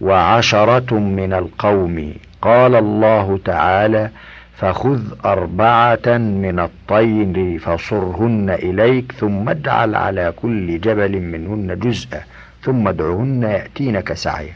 وعشرة 0.00 0.94
من 0.94 1.32
القوم. 1.32 2.14
قال 2.42 2.74
الله 2.74 3.38
تعالى 3.44 4.10
فخذ 4.56 5.00
أربعة 5.24 6.18
من 6.18 6.60
الطير 6.60 7.58
فصرهن 7.58 8.50
إليك 8.50 9.12
ثم 9.12 9.48
اجعل 9.48 9.94
على 9.94 10.32
كل 10.42 10.80
جبل 10.80 11.20
منهن 11.20 11.78
جزءا 11.78 12.20
ثم 12.62 12.88
ادعهن 12.88 13.42
يأتينك 13.42 14.12
سعيا. 14.12 14.52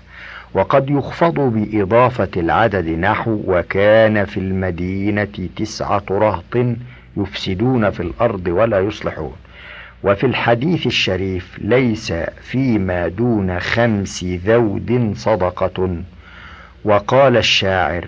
وقد 0.55 0.91
يخفض 0.91 1.41
بإضافة 1.41 2.29
العدد 2.37 2.89
نحو 2.89 3.41
وكان 3.47 4.25
في 4.25 4.41
المدينة 4.41 5.49
تسعة 5.57 6.03
رهط 6.11 6.57
يفسدون 7.19 7.91
في 7.91 8.01
الأرض 8.01 8.47
ولا 8.49 8.81
يصلحون. 8.81 9.37
وفي 10.03 10.27
الحديث 10.27 10.87
الشريف 10.87 11.59
ليس 11.59 12.13
فيما 12.43 13.09
دون 13.09 13.61
خمس 13.61 14.25
ذود 14.25 15.13
صدقة. 15.17 15.97
وقال 16.85 17.37
الشاعر 17.37 18.05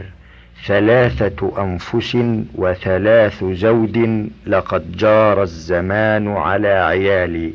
ثلاثة 0.67 1.53
أنفس 1.65 2.17
وثلاث 2.55 3.45
زود 3.45 4.29
لقد 4.47 4.97
جار 4.97 5.43
الزمان 5.43 6.29
على 6.29 6.69
عيالي. 6.69 7.53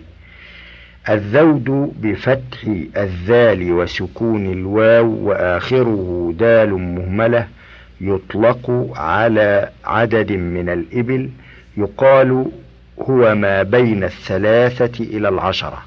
الذود 1.09 1.93
بفتح 2.01 2.63
الذال 2.97 3.71
وسكون 3.71 4.51
الواو 4.51 5.07
وآخره 5.07 6.33
دال 6.39 6.69
مهملة 6.73 7.47
يطلق 8.01 8.91
على 8.95 9.69
عدد 9.85 10.31
من 10.31 10.69
الإبل 10.69 11.29
يقال 11.77 12.45
هو 13.01 13.35
ما 13.35 13.63
بين 13.63 14.03
الثلاثة 14.03 15.03
إلى 15.03 15.29
العشرة 15.29 15.83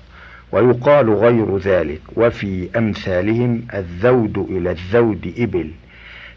ويقال 0.52 1.10
غير 1.10 1.56
ذلك 1.58 2.00
وفي 2.16 2.68
أمثالهم 2.76 3.62
الذود 3.74 4.38
إلى 4.50 4.70
الذود 4.70 5.34
إبل. 5.38 5.70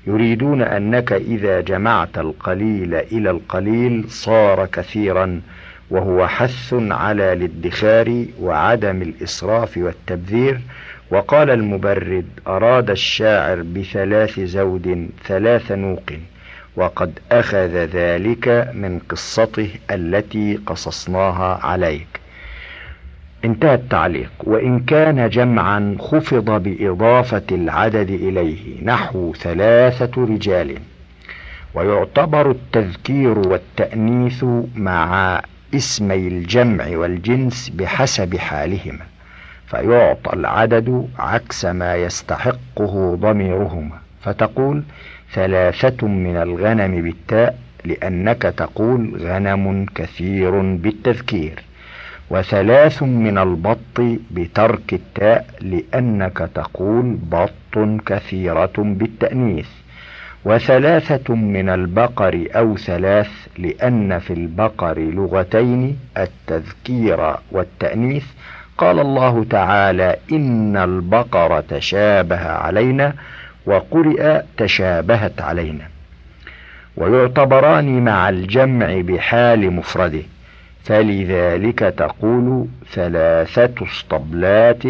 يريدون 0.07 0.61
أنك 0.61 1.13
إذا 1.13 1.61
جمعت 1.61 2.17
القليل 2.17 2.95
إلى 2.95 3.29
القليل 3.29 4.09
صار 4.09 4.65
كثيرا 4.65 5.41
وهو 5.89 6.27
حث 6.27 6.73
على 6.73 7.33
الادخار 7.33 8.25
وعدم 8.39 9.01
الإسراف 9.01 9.77
والتبذير. 9.77 10.61
وقال 11.11 11.49
المبرد 11.49 12.25
أراد 12.47 12.89
الشاعر 12.89 13.61
بثلاث 13.61 14.39
زود 14.39 15.09
ثلاث 15.27 15.71
نوق. 15.71 16.11
وقد 16.76 17.19
أخذ 17.32 17.86
ذلك 17.86 18.72
من 18.74 18.99
قصته 19.09 19.69
التي 19.91 20.59
قصصناها 20.65 21.65
عليك. 21.65 22.07
انتهى 23.45 23.74
التعليق. 23.74 24.32
وإن 24.43 24.80
كان 24.80 25.30
جمعا 25.30 25.95
خفض 25.99 26.63
بإضافة 26.63 27.43
العدد 27.51 28.09
إليه 28.09 28.84
نحو 28.84 29.34
ثلاثة 29.34 30.26
رجال. 30.26 30.78
ويعتبر 31.74 32.51
التذكير 32.51 33.39
والتأنيث 33.39 34.45
مع 34.76 35.41
اسمي 35.76 36.28
الجمع 36.28 36.88
والجنس 36.88 37.69
بحسب 37.69 38.38
حالهما. 38.38 39.05
فيعطى 39.67 40.34
العدد 40.34 41.07
عكس 41.19 41.65
ما 41.65 41.95
يستحقه 41.95 43.15
ضميرهما. 43.15 43.97
فتقول 44.22 44.84
ثلاثة 45.34 46.07
من 46.07 46.38
الغنم 46.38 47.01
بالتاء 47.01 47.57
لأنك 47.86 48.41
تقول 48.41 49.17
غنم 49.21 49.86
كثير 49.95 50.61
بالتذكير. 50.61 51.63
وثلاث 52.29 53.03
من 53.03 53.38
البط 53.38 53.97
بترك 54.32 54.93
التاء 54.93 55.45
لأنك 55.61 56.38
تقول 56.55 57.17
بط 57.32 58.01
كثيرة 58.05 58.73
بالتأنيث. 58.77 59.69
وثلاثة 60.45 61.36
من 61.36 61.69
البقر 61.69 62.47
أو 62.55 62.77
ثلاث 62.77 63.29
لأن 63.57 64.19
في 64.19 64.34
البقر 64.34 64.99
لغتين 64.99 65.97
التذكير 66.17 67.36
والتأنيث. 67.51 68.25
قال 68.77 68.99
الله 68.99 69.45
تعالى 69.49 70.15
إن 70.32 70.77
البقرة 70.77 71.59
تشابه 71.69 72.49
علينا 72.49 73.13
وقرئ 73.66 74.41
تشابهت 74.57 75.41
علينا. 75.41 75.88
ويعتبران 76.97 78.03
مع 78.03 78.30
الجمع 78.30 79.01
بحال 79.01 79.72
مفرده 79.72 80.22
فلذلك 80.84 81.80
تقول 81.80 82.68
ثلاثة 82.91 83.86
اسطبلات 83.86 84.84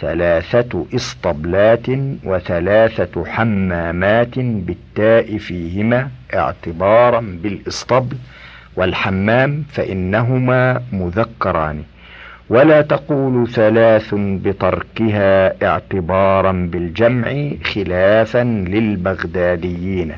ثلاثة 0.00 0.86
اسطبلات 0.94 1.86
وثلاثة 2.24 3.24
حمامات 3.24 4.38
بالتاء 4.38 5.38
فيهما 5.38 6.08
اعتبارا 6.34 7.20
بالاسطبل 7.42 8.16
والحمام 8.76 9.64
فإنهما 9.72 10.82
مذكران. 10.92 11.82
ولا 12.48 12.82
تقول 12.82 13.48
ثلاث 13.48 14.14
بتركها 14.14 15.64
اعتبارا 15.66 16.52
بالجمع 16.52 17.50
خلافا 17.64 18.44
للبغداديين. 18.44 20.12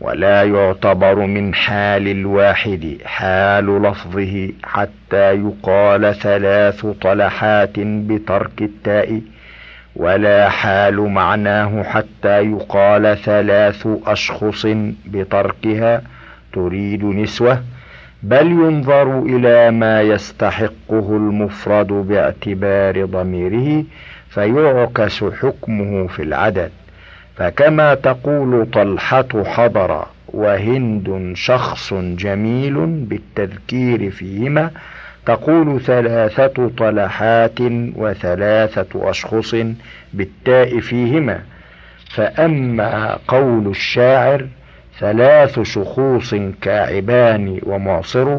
ولا 0.00 0.42
يعتبر 0.42 1.14
من 1.26 1.54
حال 1.54 2.08
الواحد 2.08 2.98
حال 3.04 3.82
لفظه 3.82 4.48
حتى 4.64 5.32
يقال 5.34 6.14
ثلاث 6.14 6.86
طلحات 6.86 7.78
بترك 7.78 8.62
التاء 8.62 9.20
ولا 9.96 10.48
حال 10.48 11.00
معناه 11.00 11.82
حتى 11.82 12.40
يقال 12.40 13.16
ثلاث 13.18 13.88
أشخص 14.06 14.66
بتركها 15.06 16.02
تريد 16.52 17.04
نسوة. 17.04 17.62
بل 18.24 18.46
ينظر 18.46 19.18
إلى 19.22 19.70
ما 19.70 20.02
يستحقه 20.02 21.16
المفرد 21.16 21.86
باعتبار 21.86 23.04
ضميره 23.04 23.84
فيعكس 24.28 25.24
حكمه 25.24 26.06
في 26.06 26.22
العدد. 26.22 26.70
فكما 27.36 27.94
تقول 27.94 28.66
طلحة 28.72 29.44
حضر 29.44 30.06
وهند 30.28 31.32
شخص 31.36 31.94
جميل 31.94 32.86
بالتذكير 32.86 34.10
فيهما 34.10 34.70
تقول 35.26 35.80
ثلاثة 35.80 36.70
طلحات 36.78 37.60
وثلاثة 37.96 39.10
أشخص 39.10 39.54
بالتاء 40.14 40.80
فيهما. 40.80 41.40
فأما 42.10 43.18
قول 43.28 43.68
الشاعر 43.68 44.46
ثلاث 44.98 45.60
شخوص 45.60 46.34
كاعبان 46.62 47.60
ومعصر 47.62 48.38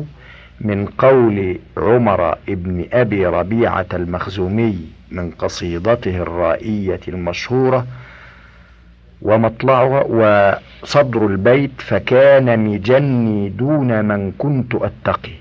من 0.61 0.85
قول 0.85 1.59
عمر 1.77 2.37
ابن 2.49 2.85
أبي 2.93 3.25
ربيعة 3.25 3.85
المخزومي 3.93 4.77
من 5.11 5.31
قصيدته 5.31 6.17
الرائية 6.17 6.99
المشهورة 7.07 7.87
ومطلعها 9.21 10.03
وصدر 10.03 11.25
البيت 11.27 11.71
فكان 11.81 12.59
مجني 12.59 13.49
دون 13.49 14.05
من 14.05 14.31
كنت 14.31 14.75
أتقي. 14.75 15.31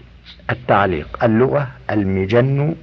التعليق 0.50 1.24
اللغة 1.24 1.68
المجن 1.90 2.74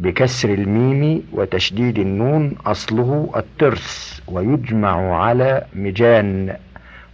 بكسر 0.00 0.48
الميم 0.54 1.22
وتشديد 1.32 1.98
النون 1.98 2.54
أصله 2.66 3.30
الترس 3.36 4.22
ويجمع 4.28 5.14
على 5.24 5.64
مجان 5.74 6.56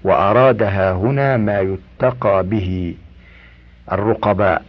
وأرادها 0.06 0.92
هنا 0.92 1.36
ما 1.36 1.60
يتقى 1.60 2.42
به 2.42 2.94
الرقباء. 3.92 4.62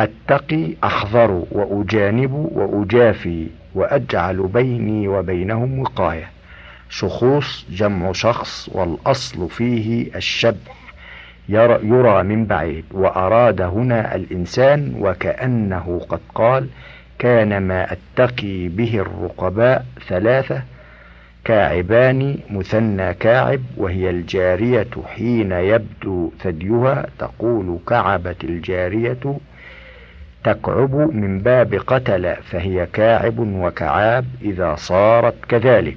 أتقي 0.00 0.74
أحذر 0.84 1.44
وأجانب 1.52 2.32
وأجافي 2.32 3.46
وأجعل 3.74 4.46
بيني 4.46 5.08
وبينهم 5.08 5.78
وقاية. 5.78 6.30
شخوص 6.90 7.66
جمع 7.70 8.12
شخص 8.12 8.68
والأصل 8.72 9.48
فيه 9.50 10.16
الشبح 10.16 10.74
يرى, 11.48 11.78
يرى 11.82 12.22
من 12.22 12.46
بعيد. 12.46 12.84
وأراد 12.90 13.60
هنا 13.60 14.14
الإنسان 14.14 14.94
وكأنه 15.00 16.00
قد 16.08 16.20
قال 16.34 16.66
كان 17.18 17.62
ما 17.62 17.86
أتقي 17.92 18.68
به 18.68 18.98
الرقباء 18.98 19.84
ثلاثة 20.08 20.62
كاعبان 21.44 22.38
مثنى 22.50 23.14
كاعب 23.14 23.60
وهي 23.76 24.10
الجارية 24.10 24.88
حين 25.06 25.52
يبدو 25.52 26.32
ثديها 26.40 27.06
تقول 27.18 27.78
كعبت 27.86 28.44
الجارية 28.44 29.38
تكعب 30.44 30.94
من 30.94 31.38
باب 31.38 31.74
قتل 31.74 32.36
فهي 32.36 32.86
كاعب 32.92 33.38
وكعاب 33.38 34.24
إذا 34.42 34.74
صارت 34.74 35.34
كذلك. 35.48 35.96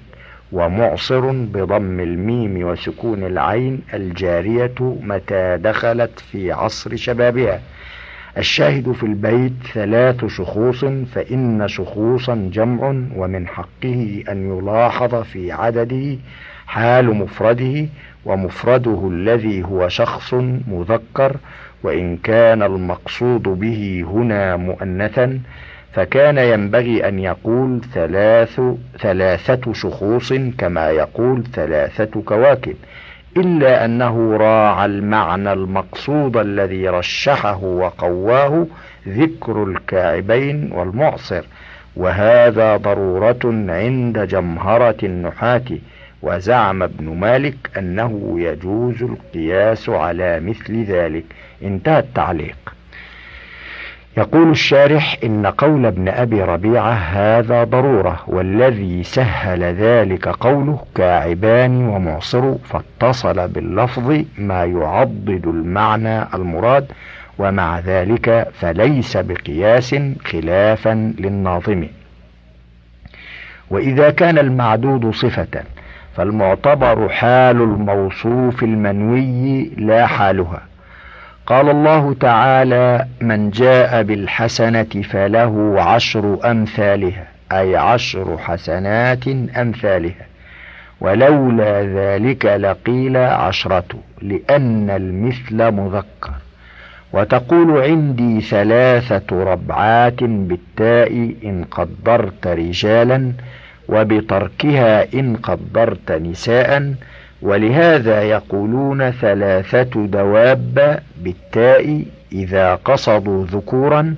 ومعصر 0.51 1.31
بضم 1.31 1.99
الميم 1.99 2.67
وسكون 2.67 3.23
العين 3.23 3.81
الجارية 3.93 4.75
متى 4.79 5.57
دخلت 5.57 6.19
في 6.19 6.51
عصر 6.51 6.95
شبابها. 6.95 7.61
الشاهد 8.37 8.91
في 8.91 9.03
البيت 9.03 9.53
ثلاث 9.73 10.25
شخوص 10.25 10.85
فإن 10.85 11.67
شخوصا 11.67 12.49
جمع 12.53 12.87
ومن 13.15 13.47
حقه 13.47 14.23
أن 14.29 14.57
يلاحظ 14.57 15.15
في 15.15 15.51
عدده 15.51 16.17
حال 16.67 17.05
مفرده 17.15 17.85
ومفرده 18.25 19.09
الذي 19.11 19.63
هو 19.63 19.87
شخص 19.87 20.33
مذكر 20.67 21.37
وإن 21.83 22.17
كان 22.17 22.63
المقصود 22.63 23.43
به 23.43 24.05
هنا 24.07 24.55
مؤنثا 24.55 25.39
فكان 25.93 26.37
ينبغي 26.37 27.07
أن 27.07 27.19
يقول 27.19 27.81
ثلاث 27.93 28.61
ثلاثة 28.99 29.73
شخوص 29.73 30.33
كما 30.57 30.89
يقول 30.89 31.43
ثلاثة 31.53 32.21
كواكب. 32.21 32.75
إلا 33.37 33.85
أنه 33.85 34.37
راعى 34.37 34.85
المعنى 34.85 35.53
المقصود 35.53 36.37
الذي 36.37 36.89
رشحه 36.89 37.63
وقواه 37.63 38.67
ذكر 39.07 39.63
الكاعبين 39.63 40.71
والمعصر 40.71 41.43
وهذا 41.95 42.77
ضرورة 42.77 43.39
عند 43.69 44.19
جمهرة 44.19 44.97
النحاة. 45.03 45.63
وزعم 46.21 46.83
ابن 46.83 47.05
مالك 47.05 47.55
أنه 47.77 48.35
يجوز 48.39 49.03
القياس 49.03 49.89
على 49.89 50.39
مثل 50.39 50.83
ذلك. 50.83 51.25
انتهى 51.63 51.99
التعليق. 51.99 52.75
يقول 54.17 54.51
الشارح 54.51 55.17
إن 55.23 55.45
قول 55.45 55.85
ابن 55.85 56.09
أبي 56.09 56.41
ربيعة 56.41 56.91
هذا 56.91 57.63
ضرورة 57.63 58.19
والذي 58.27 59.03
سهل 59.03 59.63
ذلك 59.63 60.27
قوله 60.27 60.79
كاعبان 60.95 61.87
ومعصر 61.87 62.55
فاتصل 62.57 63.47
باللفظ 63.47 64.23
ما 64.37 64.65
يعضد 64.65 65.47
المعنى 65.47 66.23
المراد 66.33 66.91
ومع 67.37 67.79
ذلك 67.79 68.47
فليس 68.53 69.17
بقياس 69.17 69.95
خلافا 70.25 71.13
للناظم. 71.19 71.87
وإذا 73.69 74.09
كان 74.09 74.37
المعدود 74.37 75.13
صفة 75.13 75.63
فالمعتبر 76.15 77.09
حال 77.09 77.61
الموصوف 77.61 78.63
المنوي 78.63 79.71
لا 79.77 80.07
حالها. 80.07 80.70
قال 81.45 81.69
الله 81.69 82.13
تعالى 82.19 83.05
من 83.21 83.49
جاء 83.49 84.03
بالحسنة 84.03 84.83
فله 84.83 85.75
عشر 85.81 86.51
أمثالها 86.51 87.27
أي 87.51 87.75
عشر 87.75 88.37
حسنات 88.37 89.27
أمثالها 89.57 90.25
ولولا 91.01 91.81
ذلك 91.83 92.45
لقيل 92.45 93.17
عشرة 93.17 93.85
لأن 94.21 94.89
المثل 94.89 95.71
مذكر 95.71 96.31
وتقول 97.13 97.81
عندي 97.81 98.41
ثلاثة 98.41 99.43
ربعات 99.43 100.23
بالتاء 100.23 101.33
إن 101.43 101.63
قدرت 101.71 102.47
رجالا 102.47 103.31
وبتركها 103.89 105.13
إن 105.13 105.35
قدرت 105.35 106.11
نساء 106.11 106.93
ولهذا 107.41 108.23
يقولون 108.23 109.11
ثلاثة 109.11 110.05
دواب 110.05 110.99
بالتاء 111.17 112.05
إذا 112.31 112.75
قصدوا 112.75 113.45
ذكورا 113.45 114.15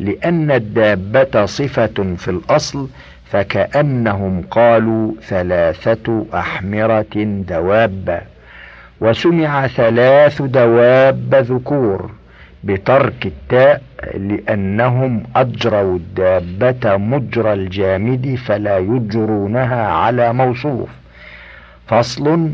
لأن 0.00 0.50
الدابة 0.50 1.46
صفة 1.46 2.14
في 2.16 2.28
الأصل 2.28 2.88
فكأنهم 3.30 4.44
قالوا 4.50 5.12
ثلاثة 5.22 6.26
أحمرة 6.34 7.14
دواب. 7.48 8.22
وسمع 9.00 9.66
ثلاث 9.66 10.42
دواب 10.42 11.34
ذكور 11.34 12.10
بترك 12.64 13.26
التاء 13.26 13.82
لأنهم 14.14 15.22
أجروا 15.36 15.96
الدابة 15.96 16.96
مجرى 16.96 17.52
الجامد 17.52 18.34
فلا 18.46 18.78
يجرونها 18.78 19.86
على 19.86 20.32
موصوف. 20.32 20.88
فصل 21.86 22.50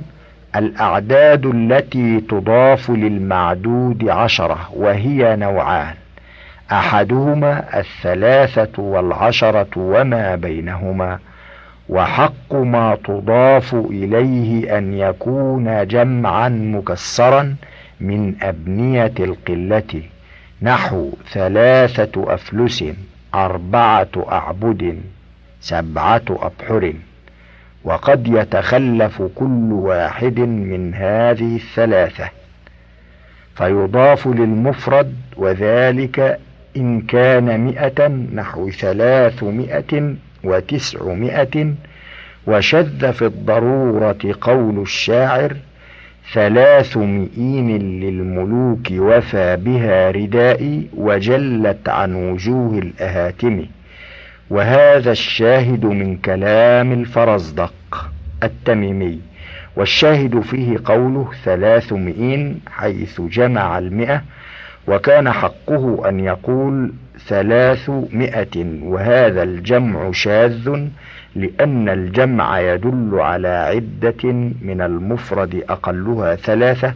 الأعداد 0.56 1.46
التي 1.46 2.20
تضاف 2.20 2.90
للمعدود 2.90 4.08
عشرة 4.08 4.58
وهي 4.72 5.36
نوعان. 5.36 5.94
أحدهما 6.72 7.78
الثلاثة 7.80 8.82
والعشرة 8.82 9.68
وما 9.76 10.34
بينهما 10.36 11.18
وحق 11.88 12.54
ما 12.54 12.98
تضاف 13.04 13.74
إليه 13.74 14.78
أن 14.78 14.94
يكون 14.94 15.86
جمعا 15.86 16.48
مكسرا 16.48 17.56
من 18.00 18.34
أبنية 18.42 19.14
القلة. 19.20 20.02
نحو 20.62 21.10
ثلاثة 21.32 22.34
أفلس 22.34 22.84
أربعة 23.34 24.08
أعبد 24.32 25.00
سبعة 25.60 26.22
أبحر. 26.28 26.92
وقد 27.84 28.28
يتخلف 28.28 29.22
كل 29.34 29.72
واحد 29.72 30.40
من 30.40 30.94
هذه 30.94 31.56
الثلاثة 31.56 32.28
فيضاف 33.56 34.26
للمفرد 34.26 35.14
وذلك 35.36 36.38
إن 36.76 37.00
كان 37.00 37.60
مئة 37.60 38.08
نحو 38.08 38.70
ثلاثمائة 38.70 40.14
وتسعمائة 40.44 41.74
وشذ 42.46 43.12
في 43.12 43.26
الضرورة 43.26 44.18
قول 44.40 44.82
الشاعر 44.82 45.56
ثلاث 46.32 46.96
مئين 46.96 48.00
للملوك 48.00 48.86
وفى 48.92 49.56
بها 49.56 50.10
ردائي 50.10 50.88
وجلت 50.96 51.88
عن 51.88 52.14
وجوه 52.14 52.78
الأهاتم. 52.78 53.66
وهذا 54.50 55.12
الشاهد 55.12 55.84
من 55.84 56.16
كلام 56.16 56.92
الفرزدق 56.92 58.10
التميمي 58.42 59.20
والشاهد 59.76 60.40
فيه 60.40 60.76
قوله 60.84 61.28
ثلاثمائين 61.44 62.60
حيث 62.70 63.20
جمع 63.20 63.78
المئة 63.78 64.22
وكان 64.88 65.30
حقه 65.32 66.08
أن 66.08 66.20
يقول 66.20 66.92
ثلاثمائة 67.26 68.66
وهذا 68.82 69.42
الجمع 69.42 70.10
شاذ 70.12 70.88
لأن 71.36 71.88
الجمع 71.88 72.60
يدل 72.60 73.10
على 73.14 73.48
عدة 73.48 74.32
من 74.62 74.80
المفرد 74.80 75.64
أقلها 75.68 76.34
ثلاثة 76.36 76.94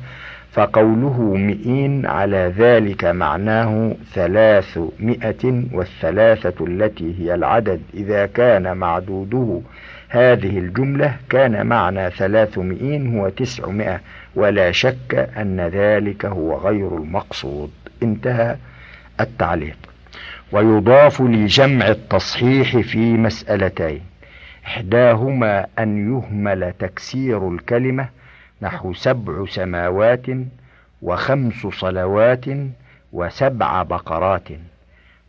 فقوله 0.55 1.20
مئين 1.34 2.07
على 2.07 2.52
ذلك 2.59 3.05
معناه 3.05 3.96
ثلاثمائة 4.12 5.64
والثلاثة 5.72 6.66
التي 6.66 7.14
هي 7.18 7.34
العدد. 7.34 7.82
إذا 7.94 8.26
كان 8.26 8.76
معدوده 8.76 9.61
هذه 10.09 10.59
الجملة 10.59 11.16
كان 11.30 11.66
معنى 11.66 12.11
ثلاثمائين 12.11 13.16
هو 13.16 13.28
تسعمائة 13.28 14.00
ولا 14.34 14.72
شك 14.72 15.30
أن 15.36 15.61
ذلك 15.61 16.24
هو 16.26 16.59
غير 16.59 16.96
المقصود. 16.96 17.70
انتهى 18.02 18.57
التعليق. 19.20 19.76
ويضاف 20.52 21.20
لجمع 21.20 21.88
التصحيح 21.88 22.76
في 22.76 22.98
مسألتين 22.98 24.00
إحداهما 24.66 25.66
أن 25.78 26.12
يهمل 26.12 26.72
تكسير 26.78 27.48
الكلمة 27.48 28.09
نحو 28.64 28.92
سبع 28.92 29.46
سماوات 29.46 30.26
وخمس 31.02 31.66
صلوات 31.66 32.44
وسبع 33.12 33.82
بقرات. 33.82 34.48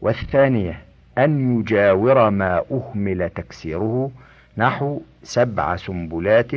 والثانية 0.02 0.82
أن 1.18 1.60
يجاور 1.60 2.30
ما 2.30 2.62
أهمل 2.72 3.30
تكسيره 3.30 4.12
نحو 4.58 5.02
سبع 5.24 5.76
سنبلات 5.76 6.52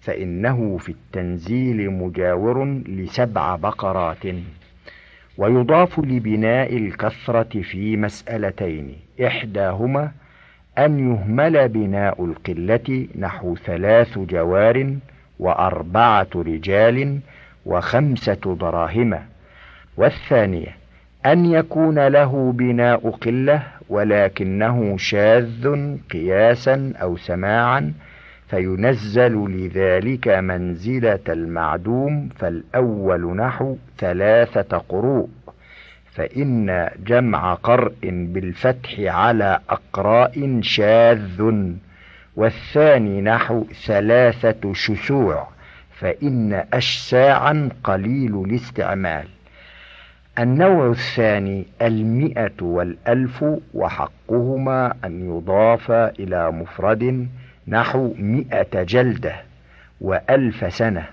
فإنه 0.00 0.78
في 0.78 0.88
التنزيل 0.88 1.90
مجاور 1.90 2.64
لسبع 2.88 3.56
بقرات. 3.56 4.24
ويضاف 5.38 5.98
لبناء 5.98 6.76
الكثرة 6.76 7.62
في 7.62 7.96
مسألتين. 7.96 8.96
إحداهما 9.26 10.12
أن 10.78 11.10
يهمل 11.10 11.68
بناء 11.68 12.24
القلة 12.24 13.08
نحو 13.18 13.56
ثلاث 13.56 14.18
جوار 14.18 14.96
وأربعة 15.40 16.28
رجال 16.36 17.18
وخمسة 17.66 18.56
دراهم 18.60 19.18
والثانية 19.96 20.76
أن 21.26 21.46
يكون 21.46 22.06
له 22.06 22.52
بناء 22.52 23.10
قلة 23.10 23.62
ولكنه 23.88 24.96
شاذ 24.96 25.76
قياسا 26.12 26.92
أو 27.02 27.16
سماعا 27.16 27.92
فينزل 28.48 29.34
لذلك 29.48 30.28
منزلة 30.28 31.26
المعدوم 31.28 32.28
فالأول 32.38 33.36
نحو 33.36 33.76
ثلاثة 33.98 34.78
قروء. 34.78 35.28
فإن 36.12 36.88
جمع 37.06 37.54
قرء 37.54 37.94
بالفتح 38.02 39.00
على 39.00 39.60
أقراء 39.70 40.60
شاذ. 40.60 41.42
والثاني 42.36 43.20
نحو 43.20 43.64
ثلاثة 43.86 44.72
شسوع 44.72 45.48
فإن 45.98 46.64
أشساعا 46.72 47.68
قليل 47.84 48.44
الاستعمال. 48.44 49.26
النوع 50.38 50.90
الثاني 50.90 51.66
المئة 51.82 52.62
والألف 52.62 53.44
وحقهما 53.74 54.94
أن 55.04 55.36
يضاف 55.36 55.90
إلى 55.90 56.50
مفرد 56.50 57.28
نحو 57.68 58.14
مئة 58.18 58.82
جلدة 58.82 59.34
وألف 60.00 60.74
سنة. 60.74 61.04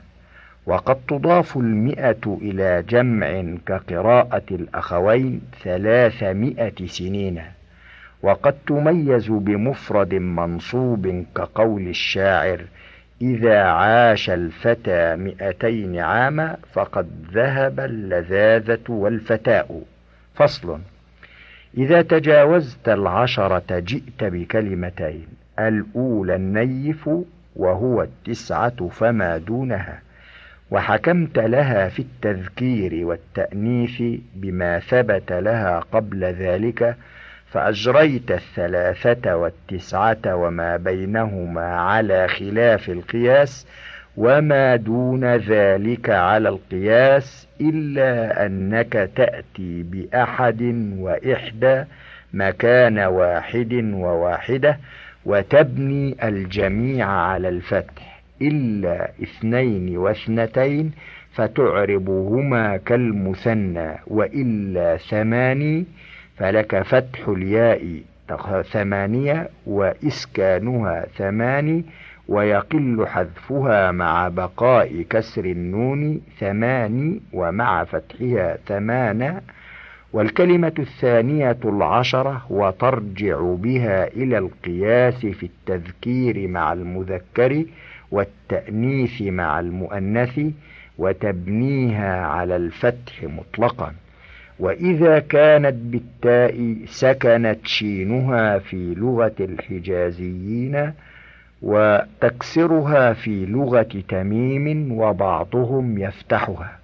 وقد 0.66 0.98
تضاف 1.08 1.58
المئة 1.58 2.38
إلى 2.42 2.84
جمع 2.90 3.44
كقراءة 3.66 4.44
الأخوين 4.52 5.42
ثلاثمائة 5.64 6.88
سنين. 6.88 7.42
وقد 8.28 8.56
تميز 8.68 9.28
بمفرد 9.30 10.14
منصوب 10.14 11.26
كقول 11.36 11.88
الشاعر 11.88 12.62
إذا 13.22 13.60
عاش 13.62 14.30
الفتى 14.30 15.16
مئتين 15.16 16.00
عاما 16.00 16.58
فقد 16.74 17.08
ذهب 17.34 17.80
اللذاذة 17.80 18.90
والفتاء 18.90 19.82
فصل. 20.36 20.80
إذا 21.78 22.02
تجاوزت 22.02 22.90
العشرة 22.90 23.80
جئت 23.80 24.24
بكلمتين 24.24 25.28
الأولى 25.60 26.36
النيف 26.36 27.10
وهو 27.56 28.02
التسعة 28.02 28.88
فما 28.88 29.38
دونها 29.38 30.02
وحكمت 30.72 31.40
لها 31.40 31.90
في 31.90 32.00
التذكير 32.02 33.06
والتأنيث 33.06 34.02
بما 34.36 34.80
ثبت 34.80 35.32
لها 35.32 35.80
قبل 35.80 36.24
ذلك 36.24 36.96
فأجريت 37.52 38.32
الثلاثة 38.32 39.36
والتسعة 39.36 40.36
وما 40.36 40.78
بينهما 40.78 41.76
على 41.76 42.28
خلاف 42.28 42.90
القياس 42.90 43.68
وما 44.18 44.76
دون 44.76 45.26
ذلك 45.36 46.10
على 46.10 46.50
القياس 46.50 47.48
إلا 47.62 48.46
أنك 48.46 49.10
تأتي 49.16 49.84
بأحد 49.84 50.62
وإحدى 50.98 51.84
مكان 52.34 53.00
واحد 53.00 53.74
وواحدة 53.94 54.78
وتبني 55.26 56.16
الجميع 56.24 57.08
على 57.08 57.50
الفتح 57.50 58.22
إلا 58.42 59.10
اثنين 59.24 59.98
واثنتين 59.98 60.92
فتعربهما 61.34 62.78
كالمثنى 62.78 63.90
وإلا 64.08 64.98
ثماني 64.98 65.86
فلك 66.38 66.82
فتح 66.84 67.28
الياء 67.28 68.02
ثمانية 68.72 69.50
وإسكانها 69.66 71.06
ثماني 71.18 71.84
ويقل 72.28 73.08
حذفها 73.08 73.92
مع 73.92 74.28
بقاء 74.28 75.02
كسر 75.10 75.46
النون 75.46 76.22
ثماني 76.40 77.22
ومع 77.34 77.84
فتحها 77.84 78.58
ثمان 78.68 79.42
والكلمة 80.14 80.74
الثانية 80.80 81.58
العشرة 81.66 82.46
وترجع 82.50 83.40
بها 83.42 84.08
إلى 84.08 84.38
القياس 84.38 85.26
في 85.26 85.46
التذكير 85.46 86.48
مع 86.48 86.74
المذكر 86.74 87.66
والتأنيث 88.12 89.22
مع 89.22 89.60
المؤنث 89.60 90.40
وتبنيها 90.98 92.26
على 92.26 92.56
الفتح 92.56 93.24
مطلقا. 93.24 93.94
وإذا 94.60 95.20
كانت 95.20 95.74
بالتاء 95.74 96.76
سكنت 96.86 97.60
شينها 97.64 98.60
في 98.60 98.94
لغة 98.96 99.36
الحجازيين 99.40 100.94
وتكسرها 101.62 103.14
في 103.14 103.46
لغة 103.46 104.04
تميم 104.10 104.92
وبعضهم 104.92 105.98
يفتحها. 105.98 106.78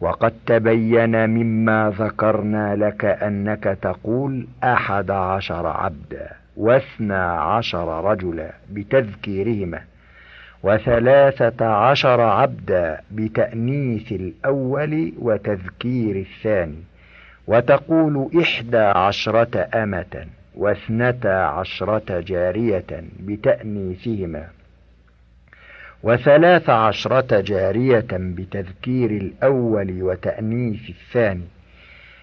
وقد 0.00 0.32
تبين 0.46 1.30
مما 1.30 1.92
ذكرنا 1.98 2.76
لك 2.76 3.04
أنك 3.04 3.78
تقول 3.82 4.46
أحد 4.64 5.10
عشر 5.10 5.66
عبدا 5.66 6.30
واثنى 6.56 7.14
عشر 7.54 8.04
رجلا 8.04 8.50
بتذكيرهما 8.70 9.80
وثلاثة 10.62 11.66
عشر 11.66 12.20
عبدا 12.20 13.00
بتأنيث 13.10 14.12
الأول 14.12 15.12
وتذكير 15.18 16.16
الثاني. 16.16 16.82
وتقول 17.46 18.30
إحدى 18.40 18.76
عشرة 18.76 19.68
أمة 19.74 20.26
واثنتا 20.54 21.28
عشرة 21.28 22.20
جارية 22.20 23.04
بتأنيثهما 23.20 24.48
وثلاث 26.02 26.70
عشرة 26.70 27.40
جارية 27.40 28.06
بتذكير 28.12 29.10
الأول 29.10 30.02
وتأنيث 30.02 30.90
الثاني 30.90 31.44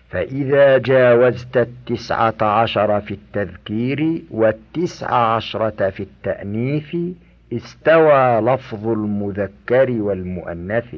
فإذا 0.09 0.78
جاوزت 0.78 1.57
التسعة 1.57 2.36
عشر 2.41 3.01
في 3.01 3.13
التذكير 3.13 4.22
والتسع 4.32 5.11
عشرة 5.36 5.89
في 5.89 6.03
التأنيث 6.03 6.95
استوى 7.53 8.41
لفظ 8.41 8.88
المذكر 8.88 9.91
والمؤنث. 9.91 10.95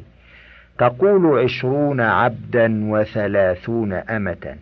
تقول 0.81 1.39
عشرون 1.39 2.01
عبدا 2.01 2.91
وثلاثون 2.91 3.93
أمة 3.93 4.55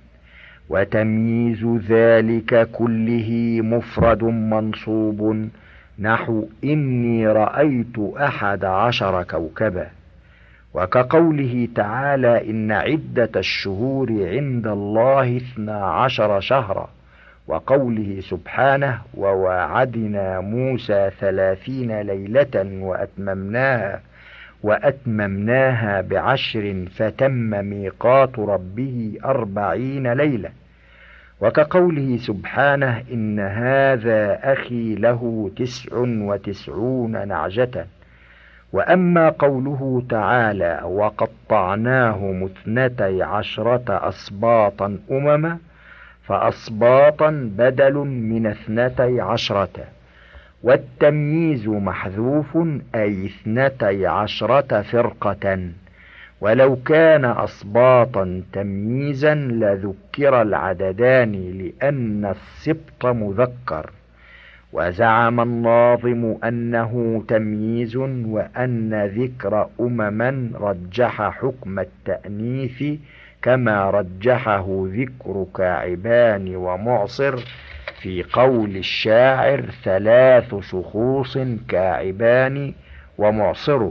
وتمييز 0.69 1.65
ذلك 1.89 2.69
كله 2.71 3.59
مفرد 3.63 4.23
منصوب. 4.23 5.49
نحو 5.99 6.47
إني 6.63 7.27
رأيت 7.27 7.99
أحد 8.17 8.65
عشر 8.65 9.23
كوكبا. 9.23 9.87
وكقوله 10.73 11.67
تعالى 11.75 12.49
إن 12.49 12.71
عدة 12.71 13.31
الشهور 13.35 14.09
عند 14.11 14.67
الله 14.67 15.37
اثنا 15.37 15.85
عشر 15.85 16.39
شهرا 16.39 16.89
وقوله 17.47 18.17
سبحانه 18.19 19.01
وواعدنا 19.13 20.39
موسى 20.39 21.09
ثلاثين 21.19 22.01
ليلة 22.01 22.81
وأتممناها. 22.81 24.08
وأتممناها 24.63 26.01
بعشر 26.01 26.85
فتم 26.95 27.65
ميقات 27.65 28.39
ربه 28.39 29.17
أربعين 29.25 30.13
ليلة. 30.13 30.49
وكقوله 31.41 32.17
سبحانه 32.17 33.03
إن 33.11 33.39
هذا 33.39 34.39
أخي 34.53 34.95
له 34.95 35.51
تسع 35.55 35.97
وتسعون 35.97 37.27
نعجة. 37.27 37.85
وأما 38.73 39.29
قوله 39.29 40.03
تعالى 40.09 40.81
وقطعناهم 40.83 42.43
اثنتي 42.43 43.23
عشرة 43.23 44.09
أسباطا 44.09 44.97
أمما 45.11 45.57
فأسباطا 46.23 47.51
بدل 47.57 47.93
من 48.03 48.47
اثنتي 48.47 49.21
عشرة. 49.21 49.98
والتمييز 50.63 51.67
محذوف 51.67 52.57
أي 52.95 53.25
اثنتي 53.25 54.07
عشرة 54.07 54.81
فرقة. 54.81 55.69
ولو 56.41 56.75
كان 56.75 57.25
أصباطا 57.25 58.41
تمييزا 58.53 59.35
لذكر 59.35 60.41
العددان 60.41 61.31
لأن 61.31 62.25
السبط 62.25 63.05
مذكر. 63.05 63.89
وزعم 64.73 65.39
الناظم 65.39 66.35
أنه 66.43 67.23
تمييز 67.27 67.95
وأن 67.95 69.05
ذكر 69.05 69.69
أمما 69.79 70.49
رجح 70.55 71.21
حكم 71.21 71.79
التأنيث 71.79 72.83
كما 73.41 73.89
رجحه 73.89 74.87
ذكر 74.87 75.45
كاعبان 75.55 76.55
ومعصر. 76.55 77.39
في 77.99 78.23
قول 78.23 78.77
الشاعر 78.77 79.61
ثلاث 79.83 80.55
شخوص 80.55 81.37
كاعبان 81.67 82.73
ومعصر 83.17 83.89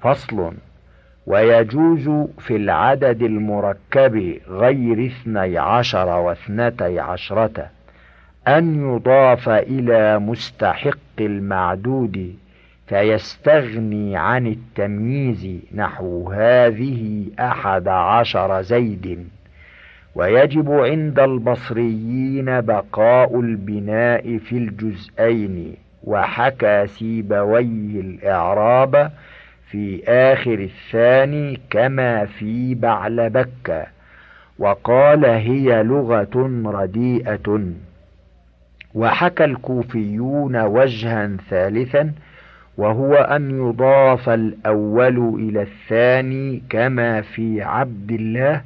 فصل 0.00 0.52
ويجوز 1.26 2.28
في 2.38 2.56
العدد 2.56 3.22
المركب 3.22 4.38
غير 4.48 5.06
اثني 5.06 5.58
عشر 5.58 6.08
واثنتي 6.08 7.00
عشرة 7.00 7.70
أن 8.48 8.94
يضاف 8.94 9.48
إلى 9.48 10.18
مستحق 10.18 10.98
المعدود 11.20 12.34
فيستغني 12.86 14.16
عن 14.16 14.46
التمييز 14.46 15.48
نحو 15.74 16.30
هذه 16.32 17.24
أحد 17.40 17.88
عشر 17.88 18.62
زيد. 18.62 19.28
ويجب 20.18 20.70
عند 20.72 21.18
البصريين 21.18 22.60
بقاء 22.60 23.40
البناء 23.40 24.38
في 24.38 24.52
الجزئين 24.52 25.74
وحكى 26.04 26.86
سيبويه 26.86 28.00
الإعراب 28.00 29.10
في 29.70 30.02
آخر 30.08 30.54
الثاني 30.54 31.60
كما 31.70 32.24
في 32.24 32.74
بعلبك 32.74 33.86
وقال 34.58 35.24
هي 35.24 35.82
لغة 35.82 36.62
رديئة. 36.66 37.60
وحكى 38.94 39.44
الكوفيون 39.44 40.56
وجها 40.62 41.30
ثالثا 41.50 42.12
وهو 42.78 43.14
أن 43.14 43.50
يضاف 43.50 44.28
الأول 44.28 45.34
إلى 45.40 45.62
الثاني 45.62 46.62
كما 46.70 47.20
في 47.20 47.62
عبد 47.62 48.12
الله 48.12 48.62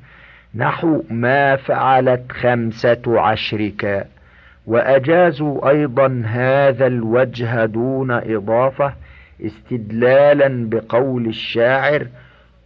نحو 0.55 1.03
ما 1.11 1.57
فعلت 1.57 2.33
خمسة 2.33 3.03
عشرك. 3.07 4.07
وأجازوا 4.67 5.69
أيضا 5.69 6.23
هذا 6.27 6.87
الوجه 6.87 7.65
دون 7.65 8.11
إضافة 8.11 8.95
استدلالا 9.47 10.69
بقول 10.69 11.27
الشاعر 11.27 12.07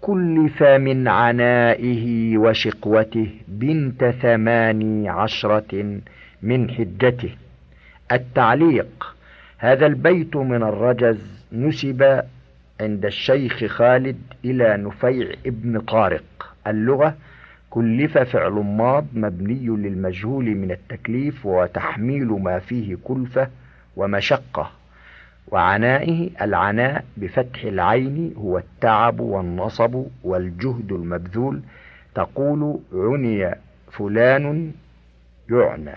كلف 0.00 0.62
من 0.62 1.08
عنائه 1.08 2.38
وشقوته 2.38 3.30
بنت 3.48 4.04
ثماني 4.04 5.08
عشرة 5.08 6.00
من 6.42 6.70
حجته. 6.70 7.30
التعليق 8.12 9.16
هذا 9.58 9.86
البيت 9.86 10.36
من 10.36 10.62
الرجز 10.62 11.46
نسب 11.52 12.22
عند 12.80 13.04
الشيخ 13.04 13.64
خالد 13.64 14.18
إلى 14.44 14.76
نفيع 14.76 15.28
ابن 15.46 15.80
طارق. 15.80 16.54
اللغة 16.66 17.14
كلف 17.76 18.18
فعل 18.18 18.52
ماض 18.52 19.06
مبني 19.14 19.66
للمجهول 19.66 20.44
من 20.44 20.70
التكليف 20.70 21.46
وتحميل 21.46 22.26
ما 22.26 22.58
فيه 22.58 22.96
كلفة 23.04 23.48
ومشقة. 23.96 24.70
وعنائه 25.48 26.30
العناء 26.42 27.04
بفتح 27.16 27.62
العين 27.62 28.34
هو 28.38 28.58
التعب 28.58 29.20
والنصب 29.20 30.04
والجهد 30.24 30.92
المبذول. 30.92 31.60
تقول 32.14 32.80
عني 32.92 33.54
فلان 33.92 34.72
يعنى. 35.50 35.96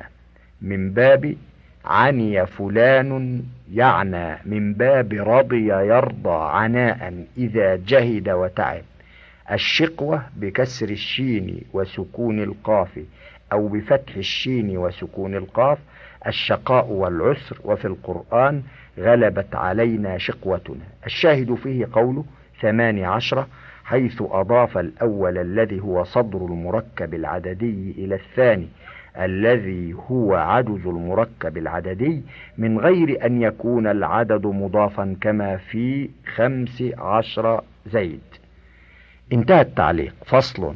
من 0.62 0.92
باب 0.92 1.36
عني 1.86 2.46
فلان 2.46 3.44
يعنى. 3.74 4.38
من 4.46 4.74
باب 4.74 5.14
رضي 5.14 5.68
يرضى 5.68 6.40
عناء 6.52 7.26
إذا 7.38 7.76
جهد 7.76 8.30
وتعب. 8.30 8.84
الشقوة 9.52 10.22
بكسر 10.36 10.90
الشين 10.90 11.62
وسكون 11.74 12.44
القاف 12.44 13.00
أو 13.52 13.68
بفتح 13.68 14.16
الشين 14.16 14.78
وسكون 14.78 15.36
القاف 15.36 15.78
الشقاء 16.28 16.88
والعسر. 16.88 17.58
وفي 17.64 17.86
القرآن 17.86 18.64
غلبت 19.00 19.56
علينا 19.56 20.18
شقوتنا. 20.18 20.86
الشاهد 21.06 21.54
فيه 21.56 21.88
قوله 21.94 22.26
ثمان 22.62 23.00
عشرة 23.04 23.48
حيث 23.84 24.22
أضاف 24.22 24.78
الأول 24.78 25.38
الذي 25.38 25.80
هو 25.80 26.04
صدر 26.04 26.46
المركب 26.46 27.14
العددي 27.14 27.96
إلى 27.98 28.16
الثاني 28.16 28.68
الذي 29.20 29.94
هو 29.94 30.36
عدد 30.36 30.86
المركب 30.86 31.58
العددي 31.58 32.22
من 32.58 32.80
غير 32.80 33.26
أن 33.26 33.42
يكون 33.42 33.88
العدد 33.88 34.46
مضافا 34.46 35.16
كما 35.22 35.58
في 35.58 36.10
خمس 36.36 36.84
عشر 36.98 37.62
زيد. 37.92 38.22
انتهى 39.34 39.62
التعليق. 39.62 40.14
فصل. 40.26 40.74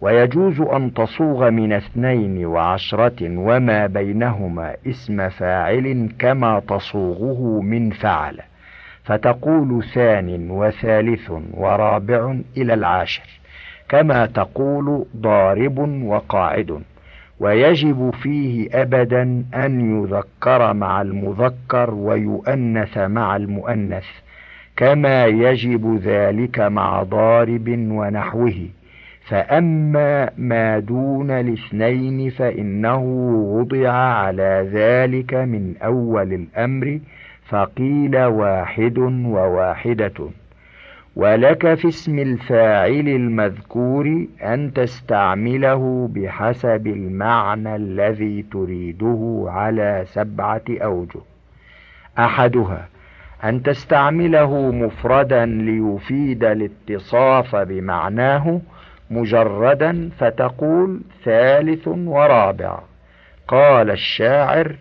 ويجوز 0.00 0.60
أن 0.60 0.94
تصوغ 0.94 1.50
من 1.50 1.72
اثنين 1.72 2.46
وعشرة 2.46 3.38
وما 3.38 3.86
بينهما 3.86 4.74
اسم 4.86 5.28
فاعل 5.28 6.08
كما 6.18 6.60
تصوغه 6.60 7.60
من 7.60 7.90
فعل. 7.90 8.40
فتقول 9.04 9.84
ثان 9.94 10.50
وثالث 10.50 11.32
ورابع 11.54 12.36
إلى 12.56 12.74
العاشر. 12.74 13.40
كما 13.88 14.26
تقول 14.26 15.06
ضارب 15.16 15.78
وقاعد. 16.02 16.82
ويجب 17.40 18.10
فيه 18.22 18.68
أبدا 18.82 19.44
أن 19.54 20.02
يذكر 20.02 20.72
مع 20.72 21.02
المذكر 21.02 21.94
ويؤنث 21.94 22.98
مع 22.98 23.36
المؤنث. 23.36 24.06
كما 24.76 25.26
يجب 25.26 26.00
ذلك 26.02 26.60
مع 26.60 27.02
ضارب 27.02 27.68
ونحوه. 27.68 28.68
فأما 29.24 30.30
ما 30.38 30.78
دون 30.78 31.30
الاثنين 31.30 32.30
فإنه 32.30 33.02
وضع 33.58 33.90
على 33.92 34.68
ذلك 34.72 35.34
من 35.34 35.74
أول 35.82 36.32
الأمر 36.32 37.00
فقيل 37.48 38.16
واحد 38.24 38.98
وواحدة. 38.98 40.28
ولك 41.16 41.74
في 41.74 41.88
اسم 41.88 42.18
الفاعل 42.18 43.08
المذكور 43.08 44.26
أن 44.42 44.72
تستعمله 44.72 46.10
بحسب 46.14 46.86
المعنى 46.86 47.76
الذي 47.76 48.44
تريده 48.52 49.44
على 49.48 50.04
سبعة 50.06 50.64
أوجه. 50.70 51.20
أحدها 52.18 52.88
أن 53.44 53.62
تستعمله 53.62 54.70
مفردا 54.70 55.44
ليفيد 55.46 56.44
الاتصاف 56.44 57.56
بمعناه 57.56 58.60
مجردا 59.10 60.10
فتقول 60.18 61.00
ثالث 61.24 61.88
ورابع. 61.88 62.78
قال 63.48 63.90
الشاعر 63.90 64.76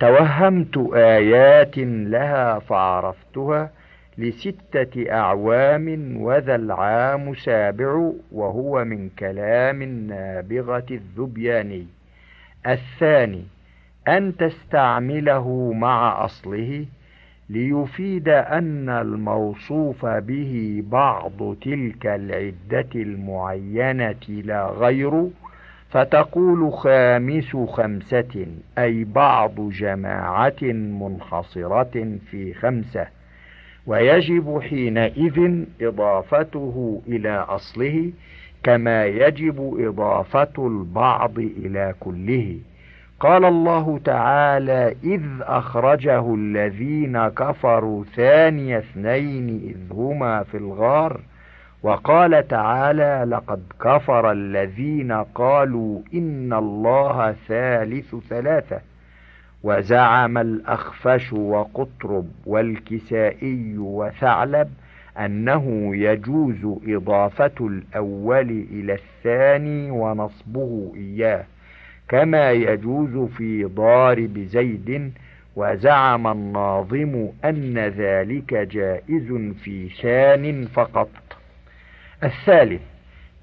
توهمت 0.00 0.90
آيات 0.94 1.78
لها 1.78 2.58
فعرفتها 2.58 3.70
لستة 4.18 5.12
أعوام 5.12 6.16
وذا 6.16 6.54
العام 6.54 7.34
سابع 7.34 8.12
وهو 8.32 8.84
من 8.84 9.08
كلام 9.18 9.82
النابغة 9.82 10.86
الذبياني. 10.90 11.86
الثاني 12.66 13.44
أن 14.08 14.36
تستعمله 14.36 15.72
مع 15.72 16.24
أصله 16.24 16.86
ليفيد 17.50 18.28
أن 18.28 18.88
الموصوف 18.88 20.06
به 20.06 20.82
بعض 20.86 21.56
تلك 21.62 22.06
العدة 22.06 22.88
المعينة 22.94 24.42
لا 24.44 24.66
غير 24.66 25.28
فتقول 25.90 26.72
خامس 26.72 27.56
خمسة 27.56 28.46
أي 28.78 29.04
بعض 29.04 29.60
جماعة 29.60 30.62
منحصرة 30.72 32.18
في 32.30 32.54
خمسة 32.54 33.06
ويجب 33.86 34.60
حينئذ 34.60 35.64
إضافته 35.82 37.02
إلى 37.08 37.30
أصله 37.30 38.12
كما 38.62 39.06
يجب 39.06 39.76
إضافة 39.78 40.66
البعض 40.66 41.38
إلى 41.38 41.94
كله. 42.00 42.58
قال 43.20 43.44
الله 43.44 44.00
تعالى 44.04 44.94
إذ 45.04 45.22
أخرجه 45.40 46.34
الذين 46.34 47.28
كفروا 47.28 48.04
ثاني 48.04 48.78
اثنين 48.78 49.48
إذ 49.48 49.96
هما 49.96 50.42
في 50.42 50.56
الغار. 50.56 51.20
وقال 51.82 52.48
تعالى 52.48 53.24
لقد 53.28 53.62
كفر 53.80 54.32
الذين 54.32 55.12
قالوا 55.12 56.00
إن 56.14 56.52
الله 56.52 57.34
ثالث 57.48 58.14
ثلاثة. 58.14 58.80
وزعم 59.62 60.38
الأخفش 60.38 61.32
وقطرب 61.32 62.26
والكسائي 62.46 63.78
وثعلب 63.78 64.70
أنه 65.18 65.96
يجوز 65.96 66.78
إضافة 66.86 67.52
الأول 67.60 68.66
إلى 68.70 68.92
الثاني 68.92 69.90
ونصبه 69.90 70.92
إياه. 70.96 71.44
كما 72.10 72.50
يجوز 72.50 73.30
في 73.30 73.64
ضارب 73.64 74.38
زيد 74.38 75.12
وزعم 75.56 76.26
الناظم 76.26 77.28
أن 77.44 77.78
ذلك 77.78 78.54
جائز 78.54 79.32
في 79.64 79.88
ثان 80.02 80.66
فقط. 80.66 81.10
الثالث 82.24 82.82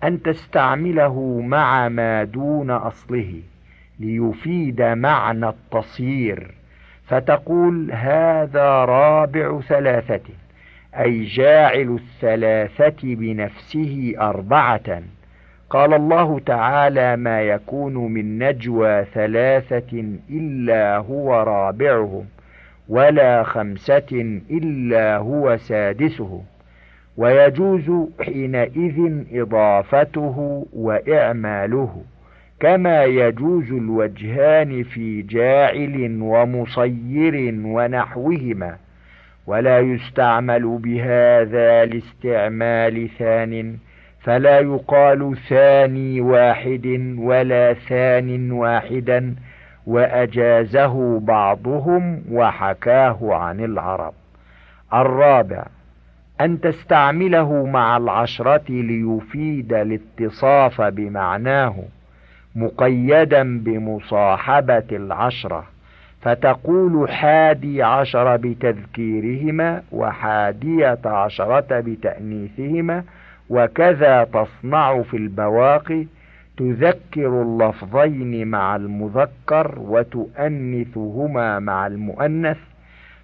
أن 0.04 0.22
تستعمله 0.22 1.42
مع 1.42 1.90
ما 1.90 2.24
دون 2.24 2.72
أصله 2.72 3.42
ليفيد 4.00 4.82
معنى 4.82 5.50
التصيير 5.50 6.52
فتقول 7.06 7.92
هذا 7.92 8.86
رابع 8.86 9.60
ثلاثة 9.60 10.34
أي 11.00 11.24
جاعل 11.24 12.00
الثلاثة 12.02 13.16
بنفسه 13.16 14.14
أربعة. 14.20 15.02
قال 15.70 15.94
الله 15.94 16.40
تعالى 16.40 17.16
ما 17.16 17.42
يكون 17.42 18.14
من 18.14 18.40
نجوى 18.44 19.06
ثلاثة 19.14 20.04
إلا 20.30 20.98
هو 20.98 21.44
رابعهم 21.44 22.26
ولا 22.90 23.44
خمسة 23.44 24.40
إلا 24.52 25.18
هو 25.18 25.58
سادسهم 25.58 26.44
ويجوز 27.18 27.92
حينئذ 28.22 29.24
إضافته 29.34 30.66
وإعماله 30.74 32.02
كما 32.60 33.04
يجوز 33.04 33.72
الوجهان 33.72 34.84
في 34.84 35.22
جاعل 35.22 36.18
ومصير 36.22 37.54
ونحوهما 37.66 38.78
ولا 39.48 39.80
يستعمل 39.80 40.78
بهذا 40.84 41.86
لاستعمال 41.86 43.10
ثان 43.10 43.78
فلا 44.28 44.60
يقال 44.60 45.38
ثاني 45.50 46.22
واحد 46.22 47.16
ولا 47.18 47.74
ثان 47.74 48.52
واحدا 48.52 49.36
وأجازه 49.86 51.20
بعضهم 51.20 52.24
وحكاه 52.32 53.18
عن 53.22 53.60
العرب. 53.64 54.14
الرابع 54.94 55.66
أن 56.42 56.62
تستعمله 56.62 57.66
مع 57.66 57.98
العشرة 57.98 58.64
ليفيد 58.70 59.74
الاتصاف 59.74 60.82
بمعناه 60.82 61.76
مقيدا 62.56 63.60
بمصاحبة 63.60 64.88
العشرة. 64.92 65.64
فتقول 66.22 67.12
حادي 67.12 67.84
عشر 67.84 68.36
بتذكيرهما 68.38 69.82
وحادية 69.92 71.00
عشرة 71.06 71.80
بتأنيثهما 71.80 73.04
وكذا 73.50 74.24
تصنع 74.24 75.02
في 75.02 75.18
البواقي 75.18 76.06
تذكر 76.58 77.42
اللفظين 77.42 78.48
مع 78.48 78.76
المذكر 78.76 79.76
وتؤنثهما 79.78 81.60
مع 81.60 81.88
المؤنث 81.88 82.58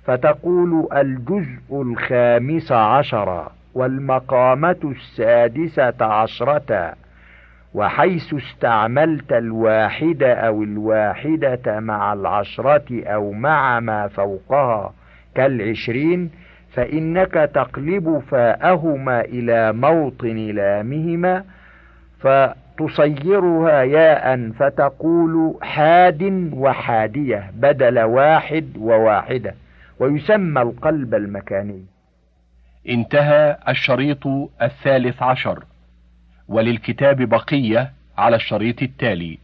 فتقول 0.05 0.87
الجزء 0.93 1.81
الخامس 1.81 2.71
عشر 2.71 3.51
والمقامة 3.73 4.75
السادسة 4.83 6.05
عشرة 6.05 6.93
وحيث 7.73 8.33
استعملت 8.33 9.31
الواحد 9.33 10.23
أو 10.23 10.63
الواحدة 10.63 11.79
مع 11.79 12.13
العشرة 12.13 13.03
أو 13.05 13.31
مع 13.31 13.79
ما 13.79 14.07
فوقها 14.07 14.93
كالعشرين 15.35 16.29
فإنك 16.73 17.33
تقلب 17.33 18.23
فاءهما 18.31 19.21
إلى 19.21 19.73
موطن 19.73 20.37
لامهما 20.37 21.43
تصيرها 22.77 23.83
ياء 23.83 24.51
فتقول 24.51 25.55
حاد 25.61 26.49
وحادية 26.53 27.51
بدل 27.53 27.99
واحد 27.99 28.67
وواحدة 28.77 29.55
ويسمى 29.99 30.61
القلب 30.61 31.15
المكاني. 31.15 31.85
انتهى 32.89 33.57
الشريط 33.67 34.27
الثالث 34.61 35.23
عشر 35.23 35.63
وللكتاب 36.47 37.21
بقية 37.21 37.91
على 38.17 38.35
الشريط 38.35 38.81
التالي. 38.81 39.37